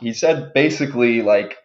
he 0.00 0.12
said 0.12 0.52
basically 0.52 1.22
like 1.22 1.56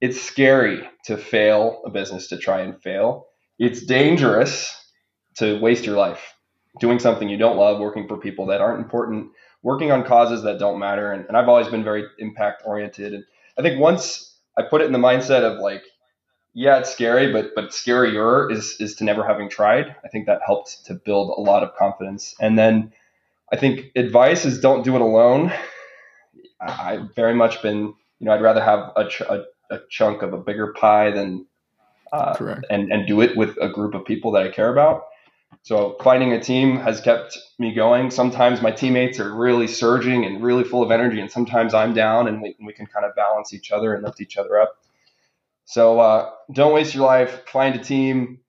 it's 0.00 0.20
scary 0.20 0.82
to 1.04 1.16
fail 1.16 1.80
a 1.86 1.90
business 1.90 2.26
to 2.28 2.36
try 2.36 2.60
and 2.60 2.82
fail. 2.82 3.28
It's 3.58 3.82
dangerous 3.82 4.74
to 5.36 5.60
waste 5.60 5.86
your 5.86 5.96
life 5.96 6.34
doing 6.80 6.98
something 6.98 7.28
you 7.28 7.36
don't 7.36 7.56
love, 7.56 7.78
working 7.78 8.08
for 8.08 8.16
people 8.16 8.46
that 8.46 8.60
aren't 8.60 8.82
important, 8.82 9.30
working 9.62 9.92
on 9.92 10.02
causes 10.02 10.42
that 10.42 10.58
don't 10.58 10.80
matter. 10.80 11.12
And, 11.12 11.24
and 11.26 11.36
I've 11.36 11.48
always 11.48 11.68
been 11.68 11.84
very 11.84 12.04
impact 12.18 12.62
oriented. 12.64 13.14
And 13.14 13.24
I 13.56 13.62
think 13.62 13.80
once 13.80 14.36
I 14.58 14.62
put 14.62 14.80
it 14.80 14.86
in 14.86 14.92
the 14.92 14.98
mindset 14.98 15.42
of 15.42 15.60
like, 15.60 15.84
yeah, 16.54 16.78
it's 16.78 16.92
scary, 16.92 17.32
but 17.32 17.54
but 17.54 17.70
scarier 17.70 18.50
is 18.52 18.76
is 18.80 18.96
to 18.96 19.04
never 19.04 19.26
having 19.26 19.48
tried. 19.48 19.96
I 20.04 20.08
think 20.08 20.26
that 20.26 20.40
helped 20.44 20.86
to 20.86 20.94
build 20.94 21.36
a 21.36 21.40
lot 21.40 21.62
of 21.62 21.74
confidence. 21.76 22.34
And 22.40 22.58
then 22.58 22.92
I 23.52 23.56
think 23.56 23.86
advice 23.96 24.44
is 24.44 24.60
don't 24.60 24.84
do 24.84 24.94
it 24.94 25.00
alone. 25.00 25.52
I've 26.60 27.14
very 27.14 27.34
much 27.34 27.62
been, 27.62 27.78
you 27.78 27.94
know, 28.26 28.32
I'd 28.32 28.42
rather 28.42 28.62
have 28.62 28.92
a, 28.96 29.08
ch- 29.08 29.22
a, 29.22 29.44
a 29.70 29.80
chunk 29.90 30.22
of 30.22 30.32
a 30.32 30.38
bigger 30.38 30.72
pie 30.74 31.10
than 31.10 31.46
uh, 32.12 32.34
and 32.70 32.92
and 32.92 33.06
do 33.06 33.20
it 33.22 33.36
with 33.36 33.56
a 33.60 33.68
group 33.68 33.94
of 33.94 34.04
people 34.04 34.32
that 34.32 34.42
I 34.42 34.48
care 34.50 34.70
about. 34.70 35.04
So 35.62 35.96
finding 36.02 36.32
a 36.32 36.40
team 36.40 36.76
has 36.78 37.00
kept 37.00 37.38
me 37.58 37.72
going. 37.74 38.10
Sometimes 38.10 38.62
my 38.62 38.70
teammates 38.72 39.20
are 39.20 39.32
really 39.32 39.68
surging 39.68 40.24
and 40.24 40.42
really 40.42 40.64
full 40.64 40.82
of 40.82 40.90
energy, 40.90 41.20
and 41.20 41.30
sometimes 41.30 41.72
I'm 41.72 41.94
down, 41.94 42.28
and 42.28 42.42
we, 42.42 42.56
we 42.62 42.72
can 42.72 42.86
kind 42.86 43.06
of 43.06 43.14
balance 43.14 43.54
each 43.54 43.70
other 43.70 43.94
and 43.94 44.02
lift 44.02 44.20
each 44.20 44.36
other 44.36 44.60
up. 44.60 44.76
So 45.64 46.00
uh, 46.00 46.30
don't 46.52 46.72
waste 46.72 46.94
your 46.94 47.06
life. 47.06 47.42
Find 47.48 47.74
a 47.74 47.82
team, 47.82 48.40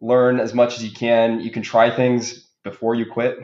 learn 0.00 0.40
as 0.40 0.54
much 0.54 0.76
as 0.76 0.84
you 0.84 0.90
can. 0.90 1.40
You 1.40 1.50
can 1.50 1.62
try 1.62 1.94
things 1.94 2.48
before 2.62 2.94
you 2.94 3.06
quit, 3.06 3.38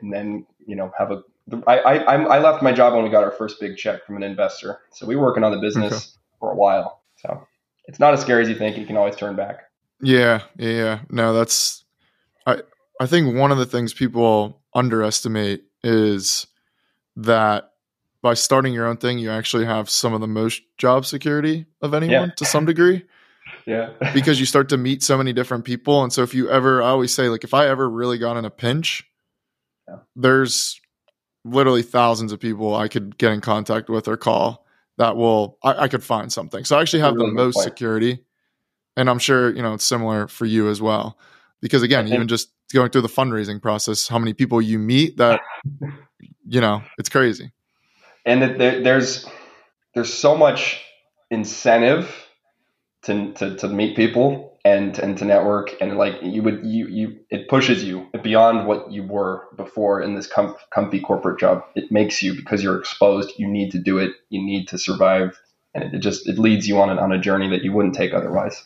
and 0.00 0.12
then 0.12 0.46
you 0.66 0.76
know 0.76 0.92
have 0.98 1.10
a. 1.10 1.22
I 1.66 1.78
I 1.78 2.14
I 2.22 2.38
left 2.38 2.62
my 2.62 2.72
job 2.72 2.94
when 2.94 3.04
we 3.04 3.10
got 3.10 3.24
our 3.24 3.32
first 3.32 3.60
big 3.60 3.76
check 3.76 4.04
from 4.06 4.16
an 4.16 4.22
investor, 4.22 4.80
so 4.92 5.06
we 5.06 5.16
were 5.16 5.22
working 5.22 5.44
on 5.44 5.52
the 5.52 5.58
business 5.58 5.92
okay. 5.92 6.04
for 6.40 6.52
a 6.52 6.54
while. 6.54 7.02
So 7.16 7.46
it's 7.86 8.00
not 8.00 8.14
as 8.14 8.20
scary 8.20 8.42
as 8.42 8.48
you 8.48 8.54
think. 8.54 8.78
You 8.78 8.86
can 8.86 8.96
always 8.96 9.16
turn 9.16 9.36
back. 9.36 9.60
Yeah, 10.00 10.42
yeah. 10.56 11.00
No, 11.10 11.34
that's. 11.34 11.84
I 12.46 12.62
I 13.00 13.06
think 13.06 13.36
one 13.36 13.52
of 13.52 13.58
the 13.58 13.66
things 13.66 13.92
people 13.92 14.62
underestimate 14.74 15.64
is 15.82 16.46
that 17.16 17.73
by 18.24 18.32
starting 18.32 18.72
your 18.72 18.86
own 18.86 18.96
thing, 18.96 19.18
you 19.18 19.30
actually 19.30 19.66
have 19.66 19.90
some 19.90 20.14
of 20.14 20.22
the 20.22 20.26
most 20.26 20.62
job 20.78 21.04
security 21.04 21.66
of 21.82 21.92
anyone 21.92 22.28
yeah. 22.30 22.34
to 22.36 22.46
some 22.46 22.64
degree. 22.64 23.04
yeah. 23.66 23.90
because 24.14 24.40
you 24.40 24.46
start 24.46 24.70
to 24.70 24.78
meet 24.78 25.02
so 25.02 25.18
many 25.18 25.34
different 25.34 25.66
people. 25.66 26.02
And 26.02 26.10
so 26.10 26.22
if 26.22 26.32
you 26.32 26.48
ever, 26.48 26.82
I 26.82 26.88
always 26.88 27.12
say, 27.12 27.28
like, 27.28 27.44
if 27.44 27.52
I 27.52 27.68
ever 27.68 27.88
really 27.88 28.16
got 28.16 28.38
in 28.38 28.46
a 28.46 28.50
pinch, 28.50 29.04
yeah. 29.86 29.96
there's 30.16 30.80
literally 31.44 31.82
thousands 31.82 32.32
of 32.32 32.40
people 32.40 32.74
I 32.74 32.88
could 32.88 33.18
get 33.18 33.32
in 33.32 33.42
contact 33.42 33.90
with 33.90 34.08
or 34.08 34.16
call 34.16 34.64
that 34.96 35.16
will, 35.16 35.58
I, 35.62 35.82
I 35.82 35.88
could 35.88 36.02
find 36.02 36.32
something. 36.32 36.64
So 36.64 36.78
I 36.78 36.80
actually 36.80 37.00
have 37.00 37.16
really 37.16 37.28
the 37.28 37.34
most 37.34 37.62
security. 37.62 38.24
And 38.96 39.10
I'm 39.10 39.18
sure, 39.18 39.54
you 39.54 39.60
know, 39.60 39.74
it's 39.74 39.84
similar 39.84 40.28
for 40.28 40.46
you 40.46 40.70
as 40.70 40.80
well. 40.80 41.18
Because 41.60 41.82
again, 41.82 42.08
even 42.08 42.26
just 42.26 42.48
going 42.72 42.88
through 42.88 43.02
the 43.02 43.08
fundraising 43.08 43.60
process, 43.60 44.08
how 44.08 44.18
many 44.18 44.32
people 44.32 44.62
you 44.62 44.78
meet 44.78 45.18
that, 45.18 45.42
you 46.46 46.62
know, 46.62 46.82
it's 46.96 47.10
crazy 47.10 47.52
and 48.24 48.42
that 48.42 48.58
there, 48.58 48.82
there's 48.82 49.26
there's 49.94 50.12
so 50.12 50.36
much 50.36 50.82
incentive 51.30 52.12
to, 53.02 53.32
to, 53.34 53.56
to 53.56 53.68
meet 53.68 53.96
people 53.96 54.58
and 54.64 54.98
and 54.98 55.18
to 55.18 55.24
network. 55.24 55.74
And 55.80 55.96
like 55.96 56.16
you 56.22 56.42
would 56.42 56.64
you 56.64 56.88
you 56.88 57.18
it 57.30 57.48
pushes 57.48 57.84
you 57.84 58.08
beyond 58.22 58.66
what 58.66 58.90
you 58.90 59.02
were 59.02 59.44
before 59.56 60.00
in 60.00 60.14
this 60.14 60.26
com- 60.26 60.56
comfy 60.70 61.00
corporate 61.00 61.38
job. 61.38 61.64
It 61.74 61.92
makes 61.92 62.22
you 62.22 62.34
because 62.34 62.62
you're 62.62 62.78
exposed 62.78 63.32
you 63.38 63.46
need 63.46 63.72
to 63.72 63.78
do 63.78 63.98
it. 63.98 64.12
You 64.30 64.42
need 64.42 64.68
to 64.68 64.78
survive. 64.78 65.38
And 65.74 65.84
it, 65.84 65.94
it 65.94 65.98
just 65.98 66.28
it 66.28 66.38
leads 66.38 66.66
you 66.66 66.80
on 66.80 66.90
an, 66.90 66.98
on 66.98 67.12
a 67.12 67.18
journey 67.18 67.50
that 67.50 67.62
you 67.62 67.72
wouldn't 67.72 67.94
take 67.94 68.14
otherwise. 68.14 68.64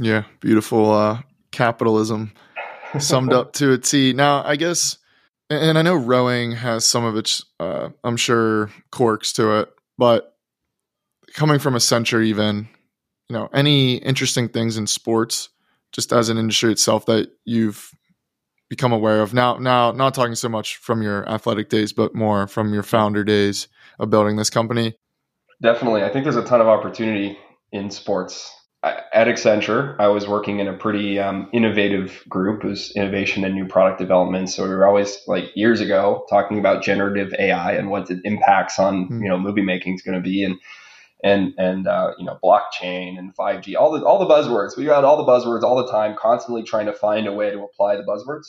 Yeah. 0.00 0.24
Beautiful 0.40 0.92
uh 0.92 1.20
capitalism 1.50 2.32
summed 2.98 3.32
up 3.32 3.52
to 3.54 3.72
a 3.72 3.78
t. 3.78 4.12
Now 4.14 4.42
i 4.44 4.56
guess 4.56 4.96
and 5.50 5.78
I 5.78 5.82
know 5.82 5.94
rowing 5.94 6.52
has 6.52 6.84
some 6.84 7.04
of 7.04 7.16
its, 7.16 7.44
uh, 7.58 7.90
I'm 8.04 8.16
sure, 8.16 8.70
quirks 8.90 9.32
to 9.34 9.60
it, 9.60 9.72
but 9.96 10.36
coming 11.32 11.58
from 11.58 11.74
Accenture, 11.74 12.24
even, 12.24 12.68
you 13.28 13.36
know, 13.36 13.48
any 13.52 13.96
interesting 13.96 14.48
things 14.48 14.76
in 14.76 14.86
sports, 14.86 15.48
just 15.92 16.12
as 16.12 16.28
an 16.28 16.38
industry 16.38 16.70
itself 16.72 17.06
that 17.06 17.30
you've 17.44 17.92
become 18.68 18.92
aware 18.92 19.22
of 19.22 19.32
now, 19.32 19.56
now, 19.56 19.90
not 19.92 20.14
talking 20.14 20.34
so 20.34 20.48
much 20.48 20.76
from 20.76 21.02
your 21.02 21.28
athletic 21.28 21.70
days, 21.70 21.92
but 21.92 22.14
more 22.14 22.46
from 22.46 22.74
your 22.74 22.82
founder 22.82 23.24
days 23.24 23.68
of 23.98 24.10
building 24.10 24.36
this 24.36 24.50
company? 24.50 24.94
Definitely. 25.62 26.04
I 26.04 26.10
think 26.10 26.24
there's 26.24 26.36
a 26.36 26.44
ton 26.44 26.60
of 26.60 26.68
opportunity 26.68 27.38
in 27.72 27.90
sports 27.90 28.54
at 28.82 29.26
Accenture, 29.26 29.96
I 29.98 30.08
was 30.08 30.28
working 30.28 30.60
in 30.60 30.68
a 30.68 30.72
pretty 30.72 31.18
um, 31.18 31.48
innovative 31.52 32.22
group. 32.28 32.64
It 32.64 32.68
was 32.68 32.92
innovation 32.92 33.44
and 33.44 33.54
new 33.54 33.66
product 33.66 33.98
development. 33.98 34.50
So 34.50 34.62
we 34.62 34.70
were 34.70 34.86
always 34.86 35.18
like 35.26 35.50
years 35.56 35.80
ago 35.80 36.24
talking 36.30 36.58
about 36.58 36.82
generative 36.82 37.34
AI 37.38 37.72
and 37.72 37.90
what 37.90 38.06
the 38.06 38.20
impacts 38.24 38.78
on 38.78 39.08
mm. 39.08 39.22
you 39.22 39.28
know 39.28 39.38
movie 39.38 39.62
making 39.62 39.94
is 39.94 40.02
going 40.02 40.16
to 40.16 40.22
be, 40.22 40.44
and 40.44 40.56
and 41.24 41.54
and 41.58 41.88
uh, 41.88 42.12
you 42.18 42.24
know 42.24 42.38
blockchain 42.42 43.18
and 43.18 43.34
5G, 43.34 43.74
all 43.76 43.90
the 43.90 44.04
all 44.04 44.20
the 44.20 44.32
buzzwords. 44.32 44.76
We 44.76 44.84
got 44.84 45.04
all 45.04 45.16
the 45.16 45.30
buzzwords 45.30 45.62
all 45.62 45.84
the 45.84 45.90
time, 45.90 46.14
constantly 46.16 46.62
trying 46.62 46.86
to 46.86 46.92
find 46.92 47.26
a 47.26 47.32
way 47.32 47.50
to 47.50 47.62
apply 47.62 47.96
the 47.96 48.04
buzzwords. 48.04 48.46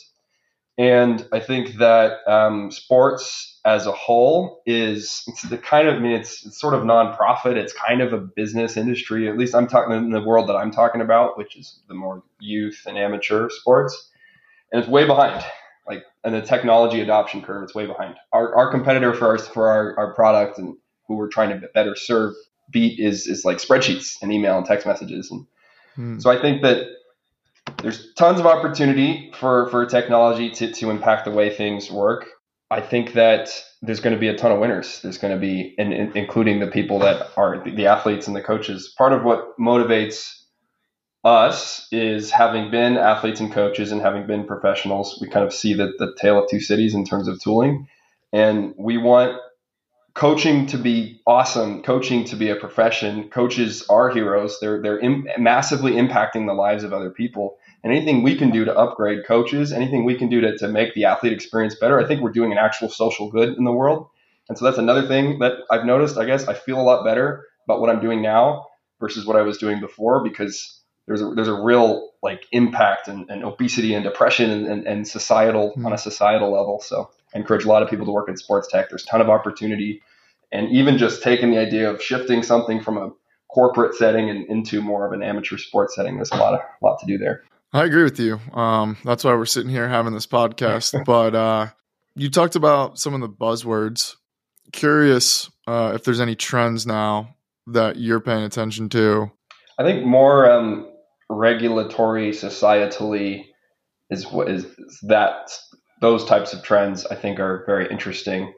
And 0.80 1.28
I 1.30 1.40
think 1.40 1.74
that 1.74 2.26
um, 2.26 2.70
sports 2.70 3.60
as 3.66 3.84
a 3.84 3.92
whole 3.92 4.62
is 4.64 5.22
it's 5.26 5.42
the 5.42 5.58
kind 5.58 5.86
of 5.86 5.96
I 5.96 5.98
mean 5.98 6.12
it's, 6.12 6.46
it's 6.46 6.58
sort 6.58 6.72
of 6.72 6.84
nonprofit. 6.84 7.56
It's 7.56 7.74
kind 7.74 8.00
of 8.00 8.14
a 8.14 8.18
business 8.18 8.78
industry. 8.78 9.28
At 9.28 9.36
least 9.36 9.54
I'm 9.54 9.66
talking 9.66 9.94
in 9.94 10.10
the 10.10 10.22
world 10.22 10.48
that 10.48 10.56
I'm 10.56 10.70
talking 10.70 11.02
about, 11.02 11.36
which 11.36 11.54
is 11.54 11.80
the 11.88 11.92
more 11.92 12.22
youth 12.38 12.84
and 12.86 12.96
amateur 12.96 13.50
sports. 13.50 14.10
And 14.72 14.80
it's 14.80 14.90
way 14.90 15.04
behind. 15.04 15.44
like 15.86 16.02
and 16.24 16.34
the 16.34 16.40
technology 16.40 17.02
adoption 17.02 17.42
curve 17.42 17.62
it's 17.64 17.74
way 17.74 17.84
behind 17.84 18.14
our, 18.32 18.54
our 18.54 18.70
competitor 18.70 19.12
for 19.12 19.26
our 19.26 19.38
for 19.38 19.68
our, 19.68 19.98
our 19.98 20.14
product 20.14 20.58
and 20.58 20.78
who 21.06 21.16
we're 21.16 21.28
trying 21.28 21.50
to 21.50 21.68
better 21.74 21.94
serve 21.94 22.32
beat 22.70 22.98
is 22.98 23.26
is 23.26 23.44
like 23.44 23.58
spreadsheets 23.58 24.16
and 24.22 24.32
email 24.32 24.56
and 24.56 24.64
text 24.64 24.86
messages 24.86 25.30
and 25.30 25.46
hmm. 25.94 26.18
so 26.18 26.30
i 26.30 26.40
think 26.40 26.62
that 26.62 26.86
there's 27.82 28.12
tons 28.14 28.40
of 28.40 28.46
opportunity 28.46 29.32
for 29.38 29.68
for 29.70 29.86
technology 29.86 30.50
to 30.50 30.72
to 30.72 30.90
impact 30.90 31.24
the 31.24 31.30
way 31.30 31.54
things 31.54 31.90
work 31.90 32.28
i 32.70 32.80
think 32.80 33.14
that 33.14 33.50
there's 33.82 34.00
going 34.00 34.14
to 34.14 34.20
be 34.20 34.28
a 34.28 34.36
ton 34.36 34.52
of 34.52 34.58
winners 34.58 35.00
there's 35.02 35.18
going 35.18 35.32
to 35.34 35.40
be 35.40 35.74
and 35.78 35.92
including 36.16 36.60
the 36.60 36.66
people 36.66 36.98
that 36.98 37.28
are 37.36 37.62
the 37.64 37.86
athletes 37.86 38.26
and 38.26 38.36
the 38.36 38.42
coaches 38.42 38.94
part 38.98 39.12
of 39.12 39.24
what 39.24 39.58
motivates 39.58 40.40
us 41.24 41.86
is 41.92 42.30
having 42.30 42.70
been 42.70 42.96
athletes 42.96 43.40
and 43.40 43.52
coaches 43.52 43.92
and 43.92 44.00
having 44.00 44.26
been 44.26 44.46
professionals, 44.46 45.18
we 45.20 45.28
kind 45.28 45.44
of 45.44 45.52
see 45.52 45.74
that 45.74 45.98
the 45.98 46.14
tale 46.18 46.42
of 46.42 46.48
two 46.48 46.60
cities 46.60 46.94
in 46.94 47.04
terms 47.04 47.28
of 47.28 47.40
tooling. 47.42 47.88
And 48.32 48.74
we 48.78 48.96
want 48.96 49.38
coaching 50.14 50.66
to 50.66 50.78
be 50.78 51.20
awesome, 51.26 51.82
coaching 51.82 52.24
to 52.24 52.36
be 52.36 52.48
a 52.48 52.56
profession. 52.56 53.28
Coaches 53.28 53.84
are 53.90 54.08
heroes. 54.08 54.58
They're 54.60 54.80
they're 54.80 54.98
Im- 54.98 55.28
massively 55.38 55.92
impacting 55.92 56.46
the 56.46 56.54
lives 56.54 56.84
of 56.84 56.92
other 56.92 57.10
people. 57.10 57.58
And 57.82 57.92
anything 57.92 58.22
we 58.22 58.36
can 58.36 58.50
do 58.50 58.64
to 58.64 58.76
upgrade 58.76 59.26
coaches, 59.26 59.72
anything 59.72 60.04
we 60.04 60.14
can 60.14 60.28
do 60.28 60.40
to, 60.42 60.58
to 60.58 60.68
make 60.68 60.94
the 60.94 61.06
athlete 61.06 61.32
experience 61.32 61.74
better, 61.74 61.98
I 61.98 62.06
think 62.06 62.20
we're 62.20 62.32
doing 62.32 62.52
an 62.52 62.58
actual 62.58 62.90
social 62.90 63.30
good 63.30 63.56
in 63.56 63.64
the 63.64 63.72
world. 63.72 64.08
And 64.48 64.58
so 64.58 64.64
that's 64.64 64.78
another 64.78 65.06
thing 65.06 65.38
that 65.38 65.52
I've 65.70 65.86
noticed. 65.86 66.18
I 66.18 66.26
guess 66.26 66.46
I 66.46 66.54
feel 66.54 66.80
a 66.80 66.82
lot 66.82 67.04
better 67.04 67.46
about 67.64 67.80
what 67.80 67.88
I'm 67.88 68.00
doing 68.00 68.20
now 68.20 68.66
versus 68.98 69.24
what 69.24 69.36
I 69.36 69.42
was 69.42 69.58
doing 69.58 69.80
before 69.80 70.22
because 70.22 70.80
there's 71.06 71.22
a 71.22 71.32
there's 71.34 71.48
a 71.48 71.54
real 71.54 72.10
like 72.22 72.46
impact 72.52 73.08
and, 73.08 73.28
and 73.30 73.42
obesity 73.42 73.94
and 73.94 74.04
depression 74.04 74.50
and, 74.50 74.66
and, 74.66 74.86
and 74.86 75.08
societal 75.08 75.70
mm-hmm. 75.70 75.86
on 75.86 75.92
a 75.92 75.98
societal 75.98 76.52
level. 76.52 76.80
So 76.80 77.10
I 77.34 77.38
encourage 77.38 77.64
a 77.64 77.68
lot 77.68 77.82
of 77.82 77.88
people 77.88 78.06
to 78.06 78.12
work 78.12 78.28
in 78.28 78.36
sports 78.36 78.68
tech. 78.68 78.90
There's 78.90 79.04
a 79.04 79.06
ton 79.06 79.20
of 79.20 79.30
opportunity, 79.30 80.02
and 80.52 80.68
even 80.70 80.98
just 80.98 81.22
taking 81.22 81.50
the 81.50 81.58
idea 81.58 81.90
of 81.90 82.02
shifting 82.02 82.42
something 82.42 82.82
from 82.82 82.98
a 82.98 83.10
corporate 83.48 83.94
setting 83.94 84.30
and 84.30 84.48
into 84.48 84.80
more 84.80 85.06
of 85.06 85.12
an 85.12 85.22
amateur 85.22 85.56
sports 85.56 85.96
setting, 85.96 86.16
there's 86.16 86.30
a 86.30 86.36
lot 86.36 86.54
of 86.54 86.60
a 86.60 86.86
lot 86.86 87.00
to 87.00 87.06
do 87.06 87.18
there. 87.18 87.42
I 87.72 87.84
agree 87.84 88.02
with 88.02 88.18
you. 88.18 88.40
Um, 88.52 88.96
that's 89.04 89.22
why 89.22 89.34
we're 89.34 89.46
sitting 89.46 89.70
here 89.70 89.88
having 89.88 90.12
this 90.12 90.26
podcast. 90.26 91.04
but 91.06 91.34
uh, 91.34 91.68
you 92.14 92.30
talked 92.30 92.56
about 92.56 92.98
some 92.98 93.14
of 93.14 93.20
the 93.20 93.28
buzzwords. 93.28 94.16
Curious 94.72 95.50
uh, 95.66 95.92
if 95.94 96.04
there's 96.04 96.20
any 96.20 96.34
trends 96.34 96.86
now 96.86 97.36
that 97.68 97.96
you're 97.96 98.20
paying 98.20 98.42
attention 98.42 98.88
to. 98.90 99.30
I 99.78 99.84
think 99.84 100.04
more 100.04 100.50
um, 100.50 100.90
regulatory, 101.28 102.30
societally, 102.30 103.46
is 104.10 104.26
what 104.26 104.50
is 104.50 104.66
that 105.02 105.56
those 106.00 106.24
types 106.24 106.52
of 106.52 106.62
trends 106.62 107.06
I 107.06 107.14
think 107.14 107.38
are 107.38 107.64
very 107.66 107.88
interesting. 107.90 108.52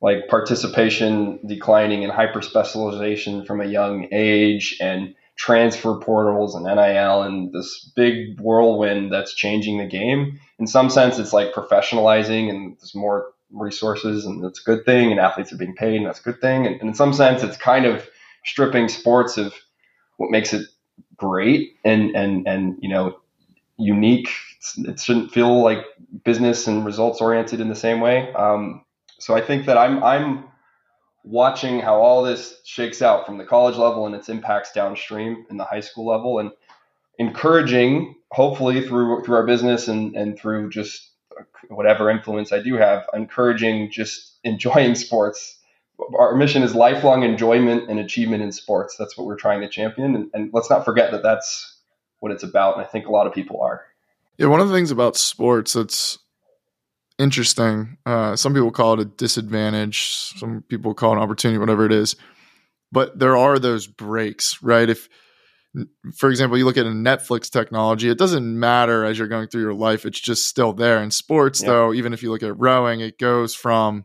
Like 0.00 0.28
participation 0.28 1.40
declining 1.46 2.04
and 2.04 2.12
hyper 2.12 2.42
specialization 2.42 3.44
from 3.44 3.60
a 3.60 3.66
young 3.66 4.08
age 4.12 4.76
and 4.80 5.14
transfer 5.38 5.94
portals 5.94 6.54
and 6.54 6.64
NIL 6.64 7.22
and 7.22 7.52
this 7.52 7.90
big 7.94 8.38
whirlwind 8.40 9.12
that's 9.12 9.34
changing 9.34 9.78
the 9.78 9.86
game. 9.86 10.38
In 10.58 10.66
some 10.66 10.90
sense, 10.90 11.18
it's 11.18 11.32
like 11.32 11.52
professionalizing 11.52 12.50
and 12.50 12.76
there's 12.78 12.94
more 12.94 13.30
resources 13.52 14.26
and 14.26 14.44
that's 14.44 14.60
a 14.60 14.64
good 14.64 14.84
thing 14.84 15.10
and 15.10 15.20
athletes 15.20 15.52
are 15.52 15.56
being 15.56 15.76
paid 15.76 15.96
and 15.96 16.06
that's 16.06 16.20
a 16.20 16.24
good 16.24 16.40
thing. 16.40 16.66
And, 16.66 16.80
and 16.80 16.90
in 16.90 16.94
some 16.94 17.12
sense, 17.12 17.42
it's 17.42 17.56
kind 17.56 17.86
of 17.86 18.06
stripping 18.44 18.88
sports 18.88 19.38
of 19.38 19.54
what 20.16 20.30
makes 20.30 20.52
it 20.52 20.66
great 21.16 21.76
and 21.84 22.14
and 22.14 22.46
and 22.46 22.76
you 22.80 22.88
know 22.88 23.18
unique. 23.78 24.28
It 24.78 24.98
shouldn't 24.98 25.32
feel 25.32 25.62
like 25.62 25.84
business 26.24 26.66
and 26.66 26.84
results 26.84 27.20
oriented 27.20 27.60
in 27.60 27.68
the 27.68 27.76
same 27.76 28.00
way. 28.00 28.32
Um, 28.34 28.84
so 29.20 29.36
I 29.36 29.40
think 29.40 29.66
that 29.66 29.78
I'm 29.78 30.02
I'm 30.02 30.44
watching 31.28 31.78
how 31.78 32.00
all 32.00 32.22
this 32.22 32.60
shakes 32.64 33.02
out 33.02 33.26
from 33.26 33.36
the 33.36 33.44
college 33.44 33.76
level 33.76 34.06
and 34.06 34.14
its 34.14 34.28
impacts 34.28 34.72
downstream 34.72 35.44
in 35.50 35.58
the 35.58 35.64
high 35.64 35.80
school 35.80 36.06
level 36.06 36.38
and 36.38 36.50
encouraging 37.18 38.14
hopefully 38.30 38.86
through 38.86 39.22
through 39.24 39.36
our 39.36 39.46
business 39.46 39.88
and 39.88 40.16
and 40.16 40.38
through 40.38 40.70
just 40.70 41.10
whatever 41.68 42.08
influence 42.08 42.50
I 42.52 42.62
do 42.62 42.76
have 42.76 43.06
encouraging 43.12 43.90
just 43.90 44.38
enjoying 44.42 44.94
sports 44.94 45.58
our 46.18 46.34
mission 46.34 46.62
is 46.62 46.74
lifelong 46.74 47.22
enjoyment 47.22 47.90
and 47.90 47.98
achievement 47.98 48.42
in 48.42 48.52
sports. 48.52 48.96
That's 48.96 49.18
what 49.18 49.26
we're 49.26 49.36
trying 49.36 49.60
to 49.62 49.68
champion. 49.68 50.14
And, 50.14 50.30
and, 50.32 50.50
let's 50.52 50.70
not 50.70 50.84
forget 50.84 51.10
that 51.10 51.22
that's 51.22 51.76
what 52.20 52.32
it's 52.32 52.42
about. 52.44 52.76
And 52.76 52.84
I 52.84 52.88
think 52.88 53.06
a 53.06 53.10
lot 53.10 53.26
of 53.26 53.32
people 53.32 53.60
are. 53.60 53.84
Yeah, 54.36 54.46
one 54.46 54.60
of 54.60 54.68
the 54.68 54.74
things 54.74 54.90
about 54.90 55.16
sports 55.16 55.72
that's 55.72 56.18
interesting, 57.18 57.98
uh, 58.06 58.36
some 58.36 58.54
people 58.54 58.70
call 58.70 58.94
it 58.94 59.00
a 59.00 59.04
disadvantage, 59.04 60.34
some 60.36 60.64
people 60.68 60.94
call 60.94 61.12
it 61.12 61.16
an 61.16 61.22
opportunity, 61.22 61.58
whatever 61.58 61.84
it 61.84 61.92
is. 61.92 62.16
But 62.90 63.18
there 63.18 63.36
are 63.36 63.58
those 63.58 63.86
breaks, 63.86 64.62
right? 64.62 64.88
If, 64.88 65.08
for 66.16 66.30
example, 66.30 66.56
you 66.56 66.64
look 66.64 66.78
at 66.78 66.86
a 66.86 66.90
Netflix 66.90 67.50
technology, 67.50 68.08
it 68.08 68.18
doesn't 68.18 68.58
matter 68.58 69.04
as 69.04 69.18
you're 69.18 69.28
going 69.28 69.48
through 69.48 69.62
your 69.62 69.74
life, 69.74 70.06
it's 70.06 70.20
just 70.20 70.46
still 70.46 70.72
there. 70.72 71.02
In 71.02 71.10
sports, 71.10 71.62
yeah. 71.62 71.68
though, 71.68 71.92
even 71.92 72.12
if 72.12 72.22
you 72.22 72.30
look 72.30 72.42
at 72.42 72.58
rowing, 72.58 73.00
it 73.00 73.18
goes 73.18 73.54
from 73.54 74.04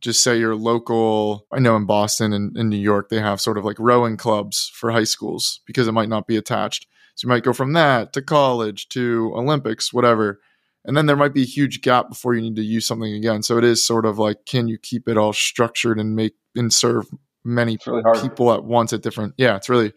just 0.00 0.22
say 0.22 0.38
your 0.38 0.54
local 0.54 1.46
i 1.52 1.58
know 1.58 1.76
in 1.76 1.84
boston 1.84 2.32
and 2.32 2.56
in 2.56 2.68
new 2.68 2.76
york 2.76 3.08
they 3.08 3.18
have 3.18 3.40
sort 3.40 3.58
of 3.58 3.64
like 3.64 3.78
rowing 3.78 4.16
clubs 4.16 4.70
for 4.74 4.90
high 4.90 5.04
schools 5.04 5.60
because 5.66 5.88
it 5.88 5.92
might 5.92 6.08
not 6.08 6.26
be 6.26 6.36
attached 6.36 6.86
so 7.14 7.26
you 7.26 7.28
might 7.28 7.42
go 7.42 7.52
from 7.52 7.72
that 7.72 8.12
to 8.12 8.22
college 8.22 8.88
to 8.88 9.32
olympics 9.34 9.92
whatever 9.92 10.40
and 10.84 10.96
then 10.96 11.06
there 11.06 11.16
might 11.16 11.34
be 11.34 11.42
a 11.42 11.46
huge 11.46 11.80
gap 11.80 12.08
before 12.08 12.34
you 12.34 12.40
need 12.40 12.56
to 12.56 12.62
use 12.62 12.86
something 12.86 13.12
again 13.12 13.42
so 13.42 13.58
it 13.58 13.64
is 13.64 13.84
sort 13.84 14.06
of 14.06 14.18
like 14.18 14.44
can 14.46 14.68
you 14.68 14.78
keep 14.78 15.08
it 15.08 15.16
all 15.16 15.32
structured 15.32 15.98
and 15.98 16.16
make 16.16 16.34
and 16.54 16.72
serve 16.72 17.06
many 17.44 17.78
really 17.86 18.02
people 18.20 18.52
at 18.52 18.64
once 18.64 18.92
at 18.92 19.02
different 19.02 19.34
yeah 19.36 19.56
it's 19.56 19.68
really 19.68 19.92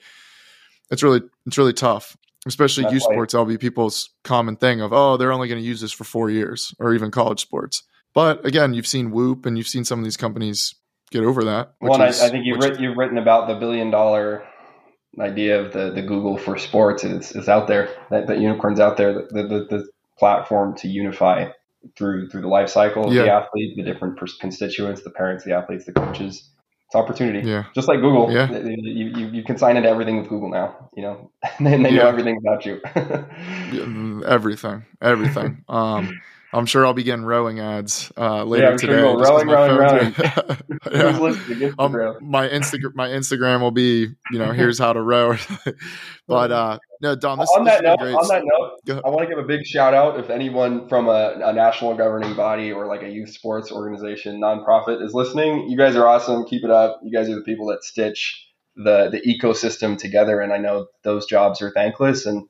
it's 0.89 1.03
really 1.03 1.21
it's 1.45 1.57
really 1.57 1.73
tough 1.73 2.15
especially 2.47 2.83
That's 2.83 2.93
youth 2.93 3.03
sports 3.03 3.33
that'll 3.33 3.45
be 3.45 3.57
people's 3.57 4.09
common 4.23 4.55
thing 4.55 4.81
of 4.81 4.93
oh 4.93 5.17
they're 5.17 5.31
only 5.31 5.47
going 5.47 5.61
to 5.61 5.67
use 5.67 5.81
this 5.81 5.91
for 5.91 6.03
four 6.03 6.29
years 6.29 6.73
or 6.79 6.93
even 6.93 7.11
college 7.11 7.41
sports 7.41 7.83
but 8.13 8.45
again, 8.45 8.73
you've 8.73 8.87
seen 8.87 9.11
Whoop 9.11 9.45
and 9.45 9.57
you've 9.57 9.67
seen 9.67 9.85
some 9.85 9.99
of 9.99 10.05
these 10.05 10.17
companies 10.17 10.75
get 11.11 11.23
over 11.23 11.45
that. 11.45 11.73
Well, 11.79 12.01
is, 12.03 12.21
I, 12.21 12.27
I, 12.27 12.29
think 12.29 12.45
you've, 12.45 12.61
writ- 12.61 12.79
you've 12.79 12.97
written 12.97 13.17
about 13.17 13.47
the 13.47 13.55
billion 13.55 13.89
dollar 13.89 14.43
idea 15.19 15.61
of 15.61 15.73
the, 15.73 15.91
the 15.91 16.01
Google 16.01 16.37
for 16.37 16.57
sports. 16.57 17.03
It's, 17.03 17.33
it's 17.35 17.47
out 17.47 17.67
there. 17.67 17.89
That, 18.09 18.27
that 18.27 18.39
unicorn's 18.39 18.79
out 18.79 18.97
there. 18.97 19.13
The, 19.13 19.27
the, 19.31 19.67
the, 19.69 19.89
platform 20.21 20.75
to 20.77 20.87
unify 20.87 21.49
through 21.97 22.29
through 22.29 22.41
the 22.41 22.47
life 22.47 22.69
cycle 22.69 23.07
of 23.07 23.13
yeah. 23.13 23.23
the 23.23 23.31
athlete, 23.31 23.75
the 23.75 23.81
different 23.81 24.19
constituents, 24.39 25.01
the 25.01 25.09
parents, 25.09 25.43
the 25.43 25.51
athletes, 25.51 25.85
the 25.85 25.93
coaches. 25.93 26.51
It's 26.85 26.95
opportunity. 26.95 27.47
Yeah. 27.47 27.63
Just 27.73 27.87
like 27.87 28.01
Google. 28.01 28.31
Yeah. 28.31 28.51
You, 28.51 29.07
you, 29.17 29.27
you 29.29 29.43
can 29.43 29.57
sign 29.57 29.77
into 29.77 29.89
everything 29.89 30.17
with 30.19 30.29
Google 30.29 30.49
now, 30.49 30.89
you 30.95 31.01
know, 31.01 31.31
and 31.57 31.65
they 31.85 31.89
yeah. 31.89 32.03
know 32.03 32.07
everything 32.07 32.37
about 32.37 32.67
you. 32.67 32.79
everything. 34.27 34.85
Everything. 35.01 35.63
Um, 35.69 36.21
I'm 36.53 36.65
sure 36.65 36.85
I'll 36.85 36.93
be 36.93 37.03
getting 37.03 37.23
rowing 37.23 37.59
ads 37.59 38.11
uh, 38.17 38.43
later 38.43 38.71
yeah, 38.71 38.77
today. 38.77 38.99
Sure 38.99 39.17
rowing, 39.17 39.47
rowing, 39.47 39.77
rowing. 39.77 40.13
yeah. 41.59 41.71
um, 41.79 42.17
my 42.21 42.49
Instagram, 42.49 42.93
my 42.93 43.07
Instagram 43.07 43.61
will 43.61 43.71
be, 43.71 44.07
you 44.31 44.39
know, 44.39 44.51
here's 44.51 44.77
how 44.77 44.91
to 44.91 45.01
row. 45.01 45.37
but 46.27 46.51
uh, 46.51 46.79
no, 47.01 47.15
Dom. 47.15 47.39
This, 47.39 47.49
on 47.55 47.63
that 47.65 47.83
note, 47.83 48.01
on 48.01 48.27
that 48.27 48.43
note, 48.43 49.01
I 49.05 49.09
want 49.09 49.21
to 49.21 49.33
give 49.33 49.43
a 49.43 49.47
big 49.47 49.65
shout 49.65 49.93
out 49.93 50.19
if 50.19 50.29
anyone 50.29 50.89
from 50.89 51.07
a, 51.07 51.39
a, 51.41 51.53
national 51.53 51.95
governing 51.95 52.35
body 52.35 52.71
or 52.73 52.85
like 52.85 53.03
a 53.03 53.09
youth 53.09 53.29
sports 53.29 53.71
organization, 53.71 54.41
nonprofit, 54.41 55.01
is 55.01 55.13
listening. 55.13 55.69
You 55.69 55.77
guys 55.77 55.95
are 55.95 56.05
awesome. 56.05 56.45
Keep 56.45 56.65
it 56.65 56.71
up. 56.71 56.99
You 57.01 57.17
guys 57.17 57.29
are 57.29 57.35
the 57.35 57.43
people 57.43 57.67
that 57.67 57.83
stitch 57.83 58.45
the 58.75 59.09
the 59.09 59.21
ecosystem 59.21 59.97
together, 59.97 60.41
and 60.41 60.51
I 60.51 60.57
know 60.57 60.87
those 61.03 61.25
jobs 61.27 61.61
are 61.61 61.71
thankless, 61.71 62.25
and 62.25 62.45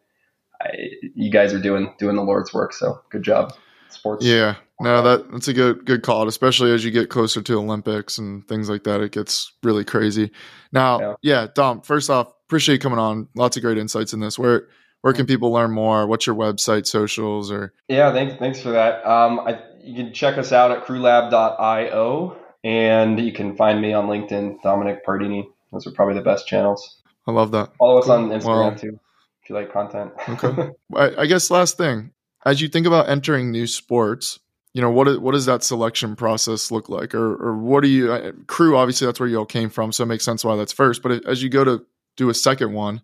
I, 0.60 0.72
you 1.14 1.30
guys 1.30 1.54
are 1.54 1.62
doing 1.62 1.94
doing 2.00 2.16
the 2.16 2.24
Lord's 2.24 2.52
work. 2.52 2.74
So 2.74 3.00
good 3.12 3.24
job 3.24 3.54
sports. 3.94 4.26
Yeah, 4.26 4.56
no, 4.80 5.02
that 5.02 5.32
that's 5.32 5.48
a 5.48 5.54
good 5.54 5.86
good 5.86 6.04
call, 6.04 6.28
especially 6.28 6.72
as 6.72 6.84
you 6.84 6.92
get 6.92 7.10
closer 7.10 7.42
to 7.42 7.58
Olympics 7.58 8.18
and 8.18 8.48
things 8.48 8.70
like 8.70 8.84
that. 8.84 9.02
It 9.02 9.12
gets 9.12 9.54
really 9.64 9.86
crazy. 9.86 10.32
Now, 10.72 11.00
yeah, 11.00 11.14
yeah 11.22 11.48
Dom. 11.54 11.82
First 11.82 12.10
off, 12.10 12.34
appreciate 12.48 12.76
you 12.76 12.80
coming 12.80 13.00
on. 13.00 13.28
Lots 13.36 13.58
of 13.58 13.64
great 13.64 13.78
insights 13.78 14.14
in 14.14 14.20
this. 14.20 14.38
Where 14.40 14.68
where 15.02 15.14
can 15.14 15.26
people 15.26 15.52
learn 15.52 15.72
more? 15.72 16.08
What's 16.08 16.26
your 16.26 16.36
website, 16.36 16.88
socials, 16.88 17.52
or? 17.52 17.74
Yeah, 17.88 18.12
thanks 18.14 18.36
thanks 18.36 18.62
for 18.62 18.72
that. 18.72 19.06
Um, 19.06 19.40
I, 19.42 19.62
you 19.84 19.96
can 19.96 20.14
check 20.14 20.38
us 20.38 20.52
out 20.52 20.72
at 20.72 20.86
crewlab.io, 20.86 22.38
and 22.64 23.20
you 23.20 23.34
can 23.34 23.56
find 23.56 23.82
me 23.82 23.94
on 23.94 24.08
LinkedIn, 24.08 24.62
Dominic 24.62 25.06
Pardini. 25.06 25.48
Those 25.72 25.88
are 25.88 25.92
probably 25.92 26.16
the 26.16 26.22
best 26.22 26.48
channels. 26.48 26.98
I 27.28 27.32
love 27.32 27.52
that. 27.52 27.76
Follow 27.78 28.00
us 28.00 28.10
on 28.10 28.30
Instagram 28.30 28.46
well, 28.46 28.76
too 28.76 29.00
if 29.42 29.50
you 29.50 29.56
like 29.56 29.72
content. 29.72 30.12
okay. 30.30 30.72
I, 30.96 31.22
I 31.22 31.26
guess 31.26 31.50
last 31.52 31.78
thing, 31.78 32.12
as 32.46 32.62
you 32.62 32.68
think 32.68 32.88
about 32.88 33.10
entering 33.10 33.52
new 33.52 33.68
sports, 33.68 34.40
you 34.74 34.82
know 34.82 34.90
what 34.90 35.22
what 35.22 35.34
does 35.34 35.46
that 35.46 35.64
selection 35.64 36.16
process 36.16 36.72
look 36.72 36.90
like, 36.90 37.14
or 37.14 37.36
or 37.36 37.58
what 37.58 37.84
do 37.84 37.90
you 37.90 38.44
crew? 38.48 38.78
Obviously, 38.78 39.06
that's 39.06 39.20
where 39.20 39.28
you 39.28 39.38
all 39.38 39.46
came 39.46 39.70
from, 39.70 39.92
so 39.92 40.04
it 40.04 40.08
makes 40.08 40.24
sense 40.24 40.46
why 40.46 40.56
that's 40.56 40.72
first. 40.72 41.02
But 41.04 41.26
as 41.26 41.44
you 41.44 41.50
go 41.50 41.64
to 41.64 41.86
do 42.16 42.30
a 42.30 42.34
second 42.34 42.74
one, 42.74 43.02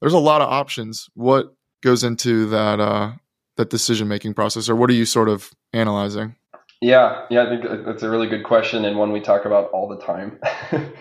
there's 0.00 0.14
a 0.14 0.18
lot 0.18 0.40
of 0.40 0.48
options. 0.48 1.10
What 1.14 1.54
goes 1.82 2.02
into 2.02 2.46
that 2.46 2.80
uh, 2.80 3.12
that 3.56 3.70
decision 3.70 4.08
making 4.08 4.34
process, 4.34 4.68
or 4.68 4.76
what 4.76 4.88
are 4.88 4.94
you 4.94 5.04
sort 5.04 5.28
of 5.28 5.52
analyzing? 5.72 6.36
Yeah, 6.80 7.26
yeah, 7.30 7.44
I 7.44 7.48
think 7.48 7.84
that's 7.86 8.02
a 8.02 8.10
really 8.10 8.26
good 8.26 8.42
question 8.42 8.84
and 8.84 8.98
one 8.98 9.12
we 9.12 9.20
talk 9.20 9.44
about 9.44 9.70
all 9.70 9.88
the 9.88 10.04
time. 10.04 10.40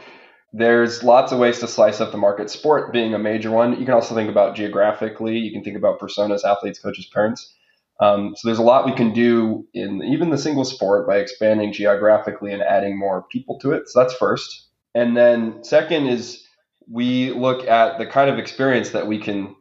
There's 0.53 1.01
lots 1.03 1.31
of 1.31 1.39
ways 1.39 1.57
to 1.59 1.67
slice 1.67 1.99
up 2.01 2.11
the 2.11 2.19
market, 2.19 2.51
sport 2.51 2.93
being 2.93 3.15
a 3.15 3.19
major 3.19 3.49
one. 3.49 3.79
You 3.79 3.85
can 3.85 3.95
also 3.95 4.13
think 4.13 4.29
about 4.29 4.55
geographically, 4.55 5.39
you 5.39 5.51
can 5.51 5.63
think 5.63 5.77
about 5.77 5.99
personas, 5.99 6.43
athletes, 6.43 6.77
coaches, 6.77 7.07
parents. 7.11 7.55
Um, 8.01 8.33
so 8.35 8.47
there's 8.47 8.57
a 8.57 8.63
lot 8.63 8.85
we 8.85 8.95
can 8.95 9.13
do 9.13 9.67
in 9.73 10.03
even 10.03 10.31
the 10.31 10.37
single 10.37 10.65
sport 10.65 11.07
by 11.07 11.17
expanding 11.17 11.71
geographically 11.71 12.51
and 12.51 12.63
adding 12.63 12.97
more 12.97 13.25
people 13.31 13.59
to 13.59 13.71
it. 13.71 13.87
So 13.87 13.99
that's 13.99 14.15
first. 14.15 14.67
And 14.95 15.15
then 15.15 15.63
second 15.63 16.07
is 16.07 16.43
we 16.89 17.31
look 17.31 17.67
at 17.67 17.99
the 17.99 18.07
kind 18.07 18.29
of 18.29 18.39
experience 18.39 18.89
that 18.89 19.07
we 19.07 19.19
can 19.19 19.55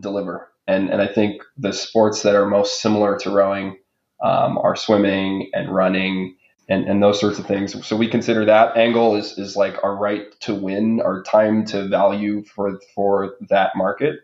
deliver. 0.00 0.50
And, 0.66 0.90
and 0.90 1.00
I 1.00 1.06
think 1.06 1.42
the 1.56 1.72
sports 1.72 2.22
that 2.22 2.34
are 2.34 2.46
most 2.46 2.82
similar 2.82 3.16
to 3.18 3.30
rowing 3.30 3.78
um, 4.22 4.58
are 4.58 4.74
swimming 4.74 5.50
and 5.54 5.72
running 5.72 6.36
and, 6.68 6.86
and 6.86 7.02
those 7.02 7.20
sorts 7.20 7.38
of 7.38 7.46
things. 7.46 7.86
So 7.86 7.96
we 7.96 8.08
consider 8.08 8.44
that 8.46 8.76
angle 8.76 9.14
is, 9.16 9.38
is 9.38 9.54
like 9.54 9.76
our 9.84 9.94
right 9.94 10.24
to 10.40 10.54
win, 10.54 11.00
our 11.00 11.22
time 11.22 11.64
to 11.66 11.86
value 11.88 12.42
for, 12.44 12.80
for 12.94 13.36
that 13.50 13.72
market. 13.76 14.20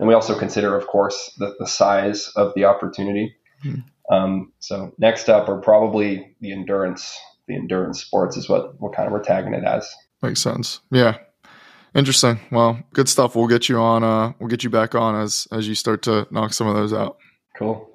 And 0.00 0.08
we 0.08 0.14
also 0.14 0.36
consider, 0.36 0.76
of 0.76 0.86
course, 0.88 1.32
the, 1.38 1.54
the 1.60 1.66
size 1.66 2.32
of 2.34 2.52
the 2.54 2.64
opportunity. 2.64 3.36
Mm-hmm. 3.64 4.12
Um, 4.12 4.52
so 4.58 4.92
next 4.98 5.28
up 5.28 5.48
are 5.48 5.58
probably 5.58 6.34
the 6.40 6.52
endurance. 6.52 7.16
The 7.46 7.54
endurance 7.54 8.00
sports 8.00 8.36
is 8.36 8.48
what, 8.48 8.80
what 8.80 8.96
kind 8.96 9.06
of 9.06 9.12
we're 9.12 9.22
tagging 9.22 9.54
it 9.54 9.62
as. 9.62 9.88
Makes 10.22 10.40
sense. 10.40 10.80
Yeah. 10.90 11.18
Interesting. 11.94 12.40
Well, 12.50 12.82
good 12.94 13.08
stuff. 13.08 13.36
We'll 13.36 13.46
get 13.46 13.68
you 13.68 13.78
on. 13.78 14.02
Uh, 14.02 14.32
we'll 14.38 14.48
get 14.48 14.64
you 14.64 14.70
back 14.70 14.94
on 14.94 15.20
as 15.20 15.46
as 15.52 15.68
you 15.68 15.74
start 15.74 16.02
to 16.02 16.26
knock 16.30 16.54
some 16.54 16.66
of 16.66 16.76
those 16.76 16.92
out. 16.92 17.18
Cool. 17.56 17.89